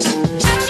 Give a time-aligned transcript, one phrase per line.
[0.00, 0.61] Thank you.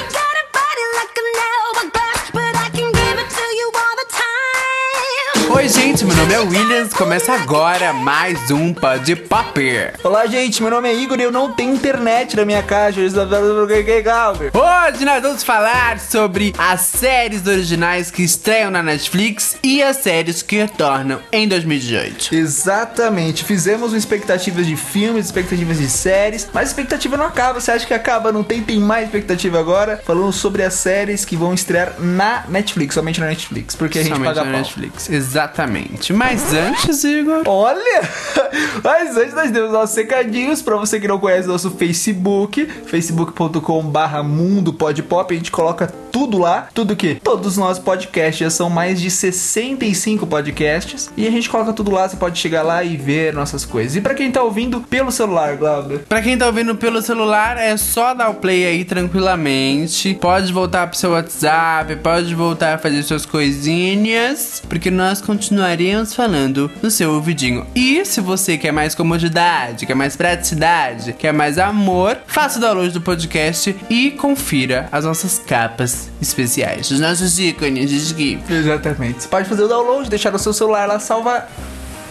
[6.33, 6.95] É Williams.
[6.95, 9.61] Começa agora mais um Pod Pop.
[10.03, 13.03] Olá, gente, meu nome é Igor e eu não tenho internet na minha caixa.
[13.03, 19.59] Estão falando que Hoje nós vamos falar sobre as séries originais que estreiam na Netflix
[19.63, 22.35] e as séries que retornam em 2018.
[22.35, 27.61] Exatamente, fizemos expectativas de filmes, expectativas de séries, mas a expectativa não acaba.
[27.61, 28.33] Você acha que acaba?
[28.33, 28.63] Não tem?
[28.63, 30.01] Tem mais expectativa agora?
[30.03, 34.15] Falando sobre as séries que vão estrear na Netflix, somente na Netflix, porque a gente
[34.15, 34.61] Somente paga na pau.
[34.61, 35.11] Netflix.
[35.11, 36.22] Exatamente.
[36.23, 37.43] Mas antes, Igor.
[37.47, 38.09] Olha!
[38.83, 44.23] Mas antes nós temos nossos secadinhos pra você que não conhece nosso Facebook, facebook.com barra
[44.23, 47.15] mundo podpop, a gente coloca tudo lá, tudo que?
[47.17, 51.91] Todos os nossos podcasts, já são mais de 65 podcasts, e a gente coloca tudo
[51.91, 53.97] lá, você pode chegar lá e ver nossas coisas.
[53.97, 57.77] E pra quem tá ouvindo pelo celular, Glauber, Pra quem tá ouvindo pelo celular, é
[57.77, 60.15] só dar o play aí tranquilamente.
[60.21, 66.71] Pode voltar pro seu WhatsApp, pode voltar a fazer suas coisinhas, porque nós continuaremos falando
[66.83, 67.67] no seu ouvidinho.
[67.75, 72.91] E se você quer mais comodidade, quer mais praticidade, quer mais amor, faça o download
[72.91, 78.53] do podcast e confira as nossas capas especiais, os nossos ícones de skip.
[78.53, 79.23] Exatamente.
[79.23, 81.51] Você pode fazer o download, deixar no seu celular lá, salvar.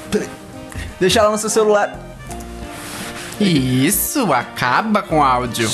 [0.09, 0.27] Peraí.
[0.99, 1.99] Deixar lá no seu celular.
[3.39, 5.67] Isso, acaba com o áudio.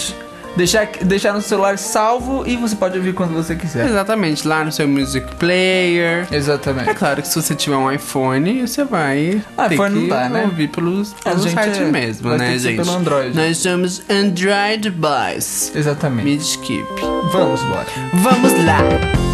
[0.57, 3.85] Deixar, deixar no celular salvo e você pode ouvir quando você quiser.
[3.87, 6.27] Exatamente, lá no seu music player.
[6.31, 6.89] Exatamente.
[6.89, 10.43] É claro que se você tiver um iPhone, você vai Ah, iPhone não dá, né?
[10.43, 12.77] ouvir pelos, A pelo gente site é- mesmo, né, gente?
[12.77, 13.35] pelo Android.
[13.35, 15.71] Nós somos Android Boys.
[15.75, 16.25] Exatamente.
[16.25, 16.85] Mid Skip.
[17.31, 17.85] Vamos embora.
[18.13, 19.26] Vamos lá!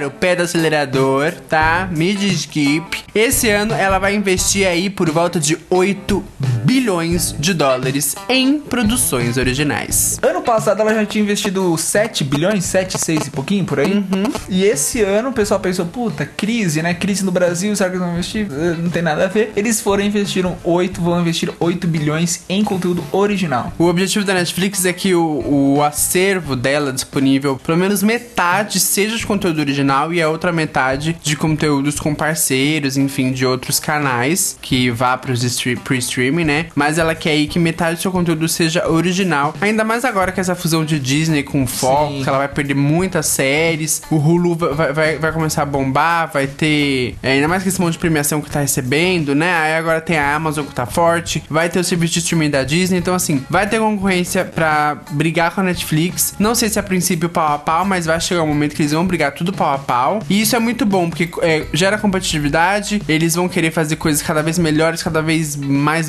[0.00, 1.88] O pé do acelerador, tá?
[1.92, 3.04] Mid skip.
[3.14, 6.24] Esse ano ela vai investir aí por volta de 8
[6.64, 10.18] bilhões de dólares em produções originais.
[10.22, 14.04] Ano passado ela já tinha investido 7 bilhões, 7, 6 e pouquinho por aí.
[14.48, 16.94] E esse ano o pessoal pensou, puta, crise, né?
[16.94, 18.46] Crise no Brasil, será que eles vão investir?
[18.50, 19.52] Eh, Não tem nada a ver.
[19.56, 23.72] Eles foram e investiram 8, vão investir 8 bilhões em conteúdo original.
[23.78, 29.16] O objetivo da Netflix é que o, o acervo dela disponível, pelo menos metade, seja
[29.16, 34.56] de conteúdo original e a outra metade de conteúdos com parceiros, enfim, de outros canais
[34.60, 36.66] que vá para os stre- pro streaming, né?
[36.74, 39.54] Mas ela quer aí que metade do seu conteúdo seja original.
[39.60, 44.02] Ainda mais agora que essa fusão de Disney com Fox, ela vai perder muitas séries.
[44.10, 47.14] O Hulu vai, vai, vai começar a bombar, vai ter.
[47.22, 49.52] é, ainda mais que esse monte de premiação que tá recebendo, né?
[49.52, 51.42] Aí agora tem a Amazon que tá forte.
[51.48, 52.98] Vai ter o serviço de streaming da Disney.
[52.98, 56.34] Então, assim, vai ter concorrência pra brigar com a Netflix.
[56.38, 58.92] Não sei se a princípio pau a pau, mas vai chegar um momento que eles
[58.92, 60.20] vão brigar tudo pau a pau.
[60.28, 63.00] E isso é muito bom, porque é, gera competitividade.
[63.08, 66.08] Eles vão querer fazer coisas cada vez melhores, cada vez mais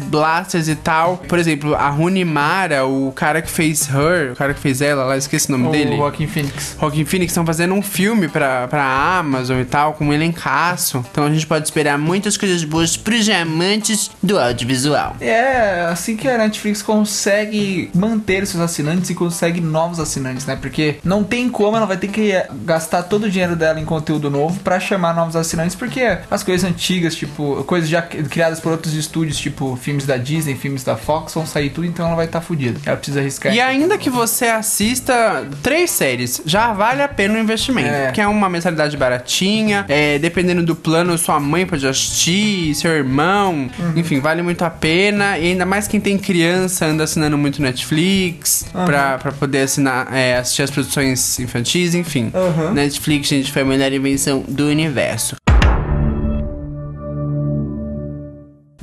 [0.68, 1.18] e tal.
[1.18, 5.04] Por exemplo, a Rooney Mara, o cara que fez Her, o cara que fez ela
[5.04, 5.96] lá, esqueci o nome dele.
[5.96, 6.76] O Joaquin Phoenix.
[6.80, 8.84] Joaquin Phoenix estão fazendo um filme pra, pra
[9.18, 11.04] Amazon e tal, com um elencaço.
[11.12, 15.16] Então a gente pode esperar muitas coisas boas pros amantes do audiovisual.
[15.20, 20.56] É assim que a Netflix consegue manter seus assinantes e consegue novos assinantes, né?
[20.56, 22.34] Porque não tem como ela vai ter que
[22.66, 26.70] gastar todo o dinheiro dela em conteúdo novo pra chamar novos assinantes, porque as coisas
[26.70, 31.34] antigas, tipo, coisas já criadas por outros estúdios, tipo filmes da Disney, filmes da Fox,
[31.34, 32.80] vão sair tudo, então ela vai estar fodida.
[32.86, 33.54] Ela precisa arriscar.
[33.54, 37.90] E ainda que você assista três séries, já vale a pena o investimento.
[37.90, 38.06] É.
[38.06, 43.70] Porque é uma mensalidade baratinha, é, dependendo do plano, sua mãe pode assistir, seu irmão,
[43.80, 43.94] Uhum.
[43.96, 45.38] enfim, vale muito a pena.
[45.38, 48.86] E ainda mais quem tem criança, anda assinando muito Netflix, Uhum.
[48.86, 52.32] pra, pra poder assinar, é, assistir as produções infantis, enfim.
[52.34, 52.74] Uhum.
[52.74, 55.36] Netflix, gente, foi a melhor invenção do universo.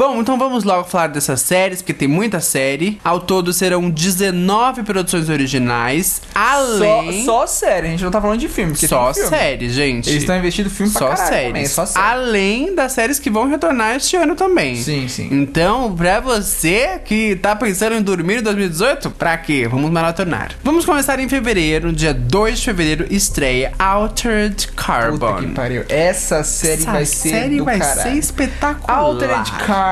[0.01, 2.99] Bom, então vamos logo falar dessas séries, porque tem muita série.
[3.05, 7.23] Ao todo serão 19 produções originais, além...
[7.23, 8.73] Só, só série, a gente não tá falando de filme.
[8.73, 9.29] porque Só tem filme.
[9.29, 10.09] série, gente.
[10.09, 11.47] Eles estão investindo filme pra Só caralho séries.
[11.49, 12.07] também, só série.
[12.07, 14.77] Além das séries que vão retornar este ano também.
[14.77, 15.29] Sim, sim.
[15.31, 19.69] Então, pra você que tá pensando em dormir em 2018, pra quê?
[19.71, 20.53] Vamos maratonar.
[20.65, 25.37] Vamos começar em fevereiro, dia 2 de fevereiro, estreia Altered Puta Carbon.
[25.37, 25.85] que pariu.
[25.91, 28.01] Essa série Essa vai ser série do vai caralho.
[28.01, 28.99] ser espetacular.
[28.99, 29.90] Altered Carbon,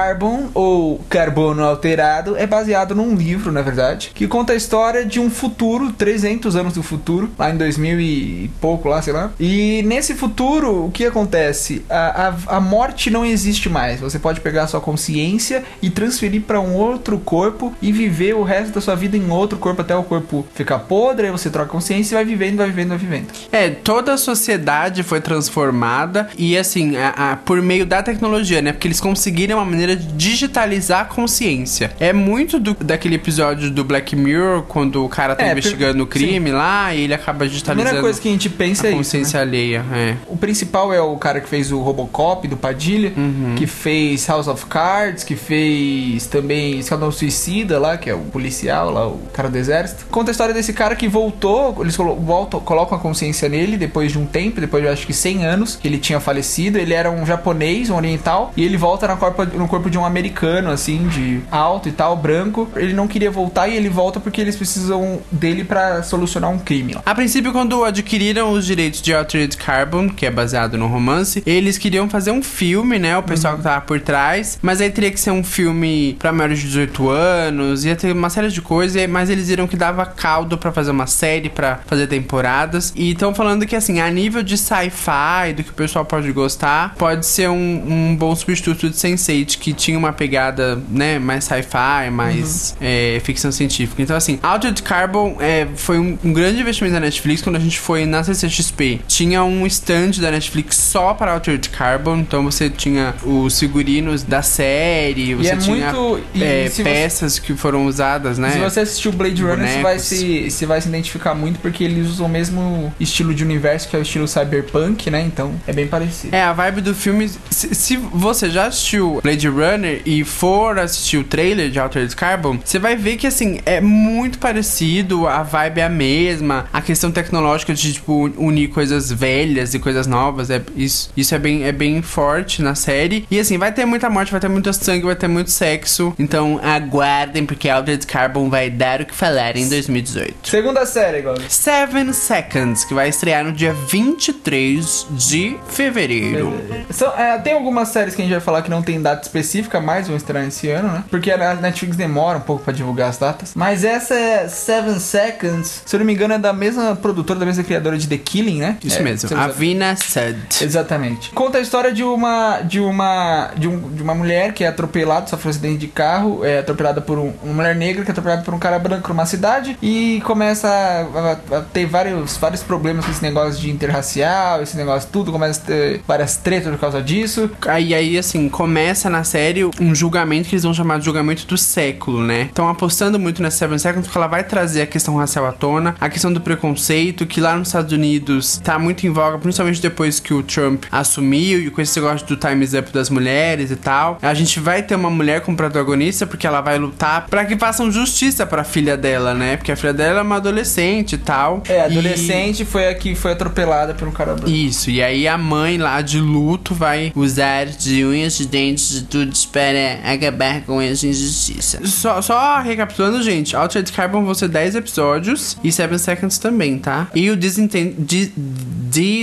[0.54, 5.30] ou Carbono Alterado, é baseado num livro, na verdade, que conta a história de um
[5.30, 9.30] futuro, 300 anos do futuro, lá em 2000 e pouco, lá, sei lá.
[9.38, 11.84] E nesse futuro, o que acontece?
[11.88, 14.00] A, a, a morte não existe mais.
[14.00, 18.42] Você pode pegar a sua consciência e transferir para um outro corpo e viver o
[18.42, 21.68] resto da sua vida em outro corpo até o corpo ficar podre, aí você troca
[21.68, 23.26] a consciência e vai vivendo, vai vivendo, vai vivendo.
[23.52, 28.72] É, toda a sociedade foi transformada e assim, a- por meio da tecnologia, né?
[28.72, 31.90] Porque eles conseguiram uma maneira de digitalizar a consciência.
[32.00, 36.06] É muito do, daquele episódio do Black Mirror, quando o cara tá É, investigando o
[36.06, 38.90] crime lá e ele acaba A digitalizando primeira coisa que a gente pensa a é
[38.90, 38.96] isso.
[38.96, 38.96] né?
[39.04, 39.84] consciência alheia.
[39.92, 40.14] É.
[40.26, 43.54] O principal é o cara que fez o Robocop do Padilha, Uhum.
[43.56, 48.90] que fez House of Cards, que fez também Esquadrão Suicida lá, que é o policial
[48.90, 50.06] lá, o cara do exército.
[50.10, 54.18] Conta a história desse cara que voltou, eles voltam, colocam a consciência nele depois de
[54.18, 56.78] um tempo, depois de acho que 100 anos que ele tinha falecido.
[56.78, 60.04] Ele era um japonês, um oriental, e ele volta na corpo, no corpo de um
[60.04, 62.68] americano, assim, de alto e tal, branco.
[62.76, 66.94] Ele não queria voltar e ele volta porque eles precisam dele pra solucionar um crime
[66.94, 67.02] lá.
[67.04, 71.78] A princípio, quando adquiriram os direitos de Altered Carbon, que é baseado no romance, eles
[71.78, 73.16] queriam fazer um filme, né?
[73.16, 74.58] O pessoal que tava por trás.
[74.62, 78.30] Mas aí teria que ser um filme pra maiores de 18 anos, ia ter uma
[78.30, 82.06] série de coisas, mas eles viram que dava caldo pra fazer uma série, pra fazer
[82.06, 82.92] temporadas.
[82.96, 86.94] E estão falando que, assim, a nível de sci-fi, do que o pessoal pode gostar,
[86.96, 92.10] pode ser um, um bom substituto de Sense8, que tinha uma pegada, né, mais sci-fi,
[92.10, 94.00] mais é, ficção científica.
[94.02, 97.78] Então, assim, Altered Carbon é, foi um, um grande investimento da Netflix quando a gente
[97.78, 99.00] foi na CCXP.
[99.06, 104.42] Tinha um stand da Netflix só para Altered Carbon, então você tinha os figurinos da
[104.42, 108.50] série, você é tinha muito- é, se você- peças que foram usadas, né?
[108.52, 112.08] Se você assistiu Blade Runner, você vai, se, você vai se identificar muito porque eles
[112.08, 115.22] usam o mesmo estilo de universo, que é o estilo cyberpunk, né?
[115.22, 116.34] Então é bem parecido.
[116.34, 117.30] É, a vibe do filme.
[117.50, 119.57] Se, se você já assistiu Blade Runner
[120.04, 124.38] e for assistir o trailer de Altered Carbon, você vai ver que, assim, é muito
[124.38, 129.78] parecido, a vibe é a mesma, a questão tecnológica de, tipo, unir coisas velhas e
[129.78, 133.26] coisas novas, é, isso, isso é, bem, é bem forte na série.
[133.30, 136.14] E, assim, vai ter muita morte, vai ter muito sangue, vai ter muito sexo.
[136.18, 140.48] Então, aguardem, porque Altered Carbon vai dar o que falar em 2018.
[140.48, 141.40] Segunda série, agora.
[141.48, 146.52] Seven Seconds, que vai estrear no dia 23 de fevereiro.
[146.90, 149.47] São- é, tem algumas séries que a gente vai falar que não tem data específica,
[149.82, 151.04] mas vão estrear esse ano, né?
[151.10, 153.52] Porque a Netflix demora um pouco pra divulgar as datas.
[153.54, 157.46] Mas essa é Seven Seconds, se eu não me engano, é da mesma produtora, da
[157.46, 158.76] mesma criadora de The Killing, né?
[158.84, 160.36] Isso É, mesmo, Avina Sud.
[160.62, 161.30] Exatamente.
[161.30, 165.26] Conta a história de uma de uma de, um- de uma mulher que é atropelada,
[165.26, 168.42] sofre um acidente de carro, é atropelada por um, uma mulher negra que é atropelada
[168.42, 173.04] por um cara branco numa cidade e começa a, a- a ter vários vários problemas
[173.04, 177.02] com esse negócio de interracial, esse negócio tudo, começa a ter várias tretas por causa
[177.02, 177.50] disso.
[177.66, 181.56] Aí, aí, assim, começa na série um julgamento que eles vão chamar de julgamento do
[181.58, 182.42] século, né?
[182.42, 185.94] Estão apostando muito nessa Seven Seconds porque ela vai trazer a questão racial à tona,
[186.00, 190.18] a questão do preconceito, que lá nos Estados Unidos tá muito em voga, principalmente depois
[190.20, 194.18] que o Trump assumiu e com esse negócio do Time's Up das mulheres e tal.
[194.22, 197.90] A gente vai ter uma mulher como protagonista porque ela vai lutar pra que façam
[197.90, 199.56] justiça pra filha dela, né?
[199.56, 201.62] Porque a filha dela é uma adolescente e tal.
[201.68, 204.48] É, E- adolescente foi a que foi atropelada por um cara branco.
[204.50, 209.02] Isso, e aí a mãe lá de luto vai usar de unhas, de dentes, de
[209.26, 211.80] tudo para acabar com essa injustiça.
[211.86, 217.08] Só, só recapitulando, gente, Altered Carbon vão ser 10 episódios e 7 Seconds também, tá?
[217.14, 218.32] E o Disenchant- Di-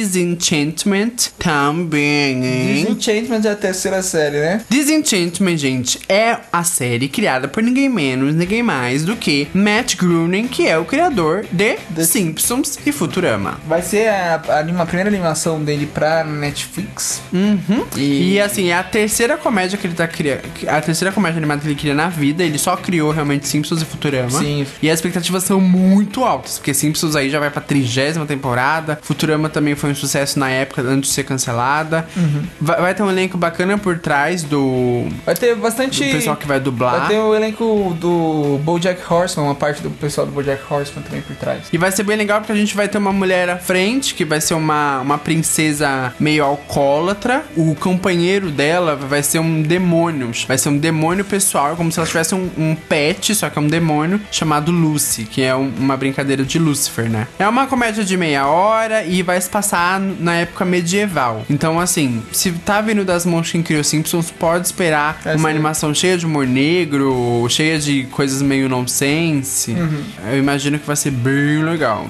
[0.03, 2.85] Disenchantment também, hein?
[2.95, 4.61] Disenchantment é a terceira série, né?
[4.69, 10.47] Disenchantment, gente, é a série criada por ninguém menos, ninguém mais do que Matt Groening,
[10.47, 13.59] que é o criador de The Simpsons e Futurama.
[13.67, 17.21] Vai ser a, a, a primeira animação dele pra Netflix.
[17.33, 17.85] Uhum.
[17.97, 18.39] E- E...
[18.41, 20.41] assim, é a terceira comédia que ele tá criando.
[20.67, 22.43] A terceira comédia animada que ele cria na vida.
[22.43, 24.39] Ele só criou realmente Simpsons e Futurama.
[24.39, 24.65] Sim.
[24.81, 26.57] E as expectativas são muito altas.
[26.57, 28.99] Porque Simpsons aí já vai pra trigésima temporada.
[29.01, 32.07] Futurama também foi um sucesso na época antes de ser cancelada.
[32.15, 32.43] Uhum.
[32.59, 35.07] Vai, vai ter um elenco bacana por trás do.
[35.25, 36.03] Vai ter bastante.
[36.03, 36.99] Do pessoal que vai dublar.
[36.99, 41.21] Vai ter o elenco do Bojack Horseman, uma parte do pessoal do Bojack Horseman também
[41.21, 41.67] por trás.
[41.71, 44.25] E vai ser bem legal porque a gente vai ter uma mulher à frente, que
[44.25, 47.43] vai ser uma, uma princesa meio alcoólatra.
[47.55, 50.31] O companheiro dela vai ser um demônio.
[50.47, 53.61] Vai ser um demônio pessoal, como se ela tivesse um, um pet, só que é
[53.61, 57.27] um demônio, chamado Lucy, que é um- uma brincadeira de Lucifer, né?
[57.37, 61.43] É uma comédia de meia hora e vai se passar na época medieval.
[61.49, 65.55] Então, assim, se tá vindo das mãos quem criou Simpsons, pode esperar É, uma sim.
[65.55, 69.71] animação cheia de humor negro, cheia de coisas meio nonsense.
[69.71, 70.03] Uhum.
[70.31, 72.07] Eu imagino que vai ser bem legal.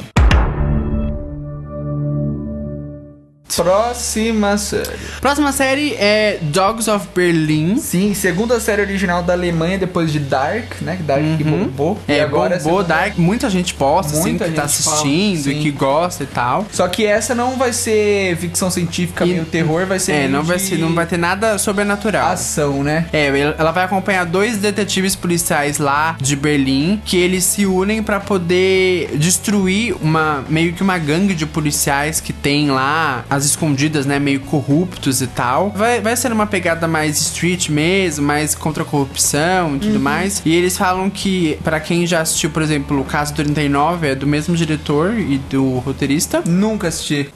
[3.56, 4.90] Próxima série.
[5.22, 7.78] Próxima série é Dogs of Berlin.
[7.78, 10.96] Sim, segunda série original da Alemanha depois de Dark, né?
[10.98, 11.98] Que Dark que bombou.
[12.08, 14.96] É, e agora bombou, segunda- Dark, muita gente posta, assim, Muita que tá gente fala,
[14.98, 15.60] assistindo sim.
[15.60, 16.66] e que gosta e tal.
[16.72, 20.44] Só que essa não vai ser ficção científica, E- meio terror, vai ser É, não
[20.44, 22.28] vai, ser, não vai ter nada sobrenatural.
[22.32, 23.06] ação, né?
[23.14, 28.20] É, ela vai acompanhar dois detetives policiais lá de Berlim que eles se unem pra
[28.20, 34.20] poder destruir uma meio que uma gangue de policiais que tem lá as escondidas, né,
[34.20, 35.72] meio corruptos e tal.
[35.72, 40.42] Vai, vai ser uma pegada mais street mesmo, mais contra a corrupção e tudo mais.
[40.46, 44.28] E eles falam que pra quem já assistiu, por exemplo, o caso 39 é do
[44.28, 46.44] mesmo diretor e do roteirista.
[46.46, 47.30] Nunca assisti.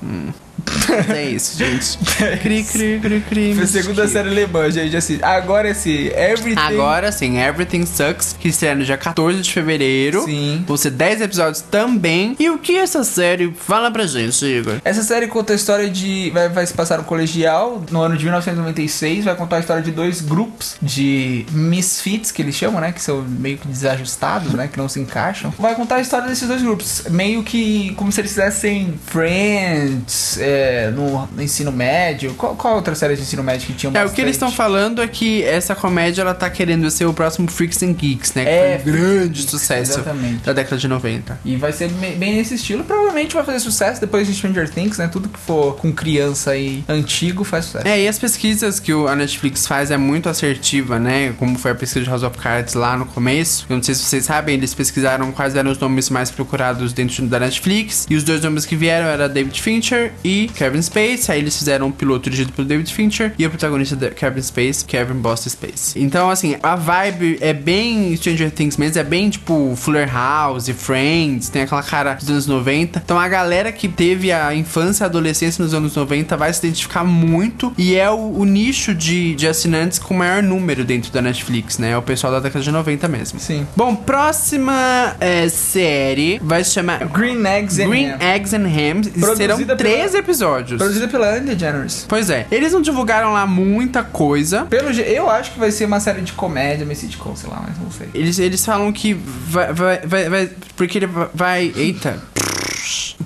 [0.90, 1.98] Mas é isso, gente.
[2.42, 3.54] Cri, cri, cri, cri.
[3.56, 4.08] Foi a segunda mentira.
[4.08, 4.96] série alemã, gente.
[4.96, 6.60] Assim, agora esse Everything.
[6.60, 10.24] Agora sim, Everything Sucks, que estreia no dia 14 de fevereiro.
[10.24, 10.64] Sim.
[10.68, 12.36] Vão ser 10 episódios também.
[12.40, 14.80] E o que essa série fala pra gente, Igor?
[14.84, 16.30] Essa série conta a história de.
[16.32, 19.26] Vai, vai se passar no colegial, no ano de 1996.
[19.26, 22.92] Vai contar a história de dois grupos de misfits, que eles chamam, né?
[22.92, 24.68] Que são meio que desajustados, né?
[24.72, 25.54] Que não se encaixam.
[25.58, 27.04] Vai contar a história desses dois grupos.
[27.10, 30.49] Meio que como se eles fizessem Friends é,
[30.96, 32.34] no, no ensino médio.
[32.36, 34.58] Qual, qual outra série de ensino médio que tinha É, o que eles estão bastante?
[34.58, 38.44] falando é que essa comédia ela tá querendo ser o próximo Freaks and Geeks, né?
[38.44, 40.44] Que É, foi um grande sucesso exatamente.
[40.44, 41.40] da década de 90.
[41.46, 42.84] E vai ser bem nesse estilo.
[42.84, 45.08] Provavelmente vai fazer sucesso depois de Stranger Things, né?
[45.12, 47.88] Tudo que for com criança e antigo faz sucesso.
[47.88, 51.34] É, e as pesquisas que a Netflix faz é muito assertiva, né?
[51.38, 53.66] Como foi a pesquisa de House of Cards lá no começo.
[53.70, 57.26] Eu não sei se vocês sabem, eles pesquisaram quais eram os nomes mais procurados dentro
[57.28, 58.06] da Netflix.
[58.10, 61.32] E os dois nomes que vieram era David Fincher e Kevin Space.
[61.32, 64.86] Aí eles fizeram um piloto dirigido pelo David Fincher e o protagonista de Kevin Space,
[64.86, 66.00] Kevin Boss Space.
[66.00, 71.50] Então, assim, a vibe é bem Stranger Things mesmo, é bem tipo Fuller House, Friends,
[71.50, 73.02] tem aquela cara dos anos 90.
[73.04, 76.60] Então a galera que teve a infância e a adolescência nos anos 90 vai se
[76.66, 81.22] identificar muito e é o, o nicho de, de assinantes com maior número dentro da
[81.22, 81.92] Netflix, né?
[81.92, 83.40] É o pessoal da década de 90 mesmo.
[83.40, 83.66] Sim.
[83.76, 88.18] Bom, próxima é, série vai se chamar Green Eggs and Green Ham.
[88.20, 89.02] Eggs and Ham.
[89.20, 90.78] Produzida Serão pela- três episódios.
[90.78, 92.06] Produzida pela Ellen DeGeneres.
[92.08, 94.66] Pois é, eles não divulgaram lá muita coisa.
[94.66, 97.78] Pelo eu acho que vai ser uma série de comédia, meio sitcom, sei lá, mas
[97.78, 98.10] não sei.
[98.14, 101.72] Eles, eles falam que vai, vai, vai, vai- Porque ele va- vai.
[101.76, 102.20] Eita.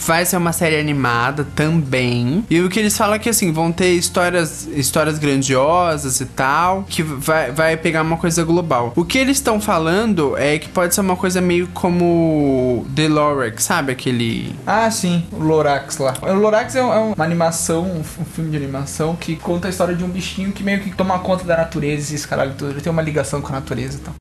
[0.06, 2.46] Vai ser uma série animada também.
[2.50, 6.84] E o que eles falam é que assim, vão ter histórias, histórias grandiosas e tal.
[6.90, 8.92] Que vai, vai pegar uma coisa global.
[8.96, 13.64] O que eles estão falando é que pode ser uma coisa meio como The Lorax,
[13.64, 13.92] sabe?
[13.92, 14.56] Aquele.
[14.66, 16.14] Ah, sim, o Lorax lá.
[16.22, 19.96] O Lorax é, um- é uma animação, um, filme de animação que conta a história
[19.96, 22.72] de um bichinho que meio que toma conta da natureza e esse caralho tudo.
[22.72, 24.14] Ele tem uma ligação com a natureza e tal.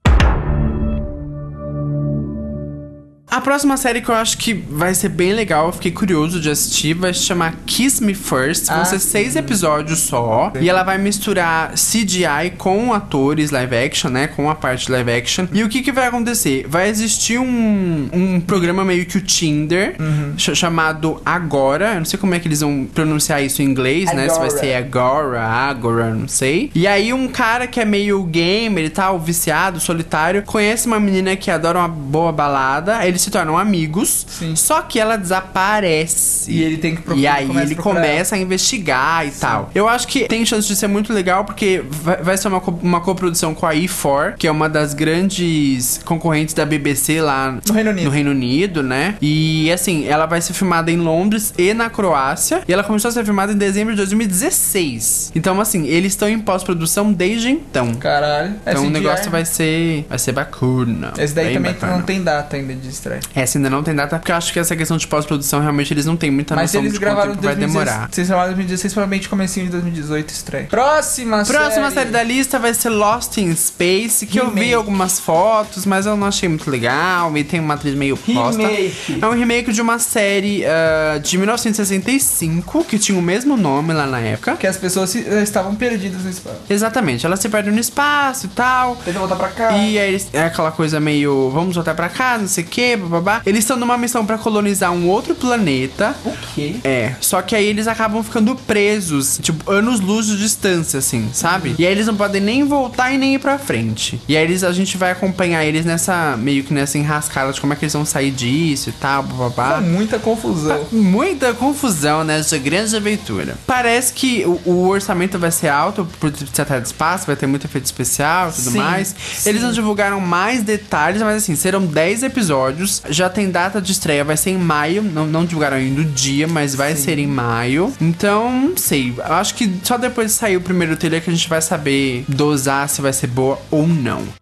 [3.33, 6.51] A próxima série que eu acho que vai ser bem legal, eu fiquei curioso de
[6.51, 8.67] assistir, vai se chamar Kiss Me First.
[8.67, 10.53] Vão Ah, ser seis episódios só.
[10.61, 14.27] E ela vai misturar CGI com atores live action, né?
[14.27, 15.47] Com a parte live action.
[15.51, 16.67] E o que, que vai acontecer?
[16.69, 19.97] Vai existir um, um programa meio que o Tinder,
[20.37, 21.93] ch- chamado Agora.
[21.95, 24.29] Eu não sei como é que eles vão pronunciar isso em inglês, né?
[24.29, 24.61] Se vai Agora.
[24.61, 26.71] ser Agora, Agora, não sei.
[26.75, 31.35] E aí um cara que é meio gamer e tal, viciado, solitário, conhece uma menina
[31.35, 34.55] que adora uma boa balada, eles se tornam amigos, Sim.
[34.57, 36.51] só que ela desaparece.
[36.51, 39.71] E ele tem que procurar- E aí começa ele começa a investigar e tal.
[39.75, 42.79] Eu acho que tem chance de ser muito legal, porque vai, vai ser uma, co-
[42.83, 47.75] uma coprodução com a E4, que é uma das grandes concorrentes da BBC lá No
[47.75, 48.05] Reino Unido.
[48.05, 49.15] no Reino Unido, né?
[49.21, 52.63] E assim, ela vai ser filmada em Londres e na Croácia.
[52.67, 55.33] E ela começou a ser filmada em dezembro de 2016.
[55.35, 57.95] Então, assim, eles estão em pós-produção desde então.
[57.95, 58.55] Caralho.
[58.67, 60.07] Então o negócio vai ser.
[60.09, 61.13] Vai ser bacana.
[61.19, 61.93] Esse daí Bem também bacana.
[61.97, 63.12] não tem data ainda de estreia.
[63.35, 66.07] Essa ainda não tem data, porque eu acho que essa questão de pós-produção realmente eles
[66.07, 68.09] não têm muita Mas noção eles de quanto gravaram em tempo vai 2016, demorar.
[68.13, 70.67] Se eles gravaram em 2016, provavelmente comecinho de 2018 estreia.
[70.67, 74.75] Próxima, Próxima série da lista vai ser Lost in Space, que eu vi Remake.
[74.75, 77.37] algumas fotos, mas eu não achei muito legal.
[77.37, 78.61] E tem uma atriz meio posta.
[78.63, 79.19] Remake.
[79.21, 84.07] É um remake de uma série ah, de 1965, que tinha o mesmo nome lá
[84.07, 84.57] na época.
[84.57, 86.57] Que as pessoas se- eh, estavam perdidas no espaço.
[86.69, 88.97] Exatamente, ela se perde no espaço e tal.
[88.97, 89.73] Tenta voltar pra cá.
[89.77, 93.43] E aí é aquela coisa meio, vamos voltar pra cá, não sei o que, babá.
[93.47, 96.15] Eles estão numa missão pra colonizar um outro planeta.
[96.25, 96.77] O quê?
[96.85, 101.75] É, só que aí eles acabam ficando presos, tipo, anos-luz de distância, assim, sabe?
[101.79, 104.21] E aí eles não podem nem voltar e nem ir pra frente.
[104.29, 107.73] E aí eles, a gente vai acompanhar eles nessa, meio que nessa enrascada de como
[107.73, 109.81] é que eles vão sair disso e tal, babá.
[109.81, 110.87] muita confusão.
[110.93, 113.57] Muita confusão nessa grande aventura.
[113.67, 117.47] Parece que o, o orçamento vai ser alto por se tratar de espaço, vai ter
[117.47, 119.15] muito efeito especial e tudo Sim, mais.
[119.37, 119.49] sim.
[119.49, 122.92] Eles não divulgaram mais detalhes, mas assim, serão 10 episódios.
[123.09, 125.03] Já tem data de estreia, vai ser em maio.
[125.03, 127.93] Não, não divulgaram ainda o dia, mas vai ser em maio.
[128.01, 129.15] Então, não sei.
[129.17, 132.25] Eu acho que só depois de sair o primeiro trailer que a gente vai saber
[132.29, 134.42] dosar se vai ser boa ou não.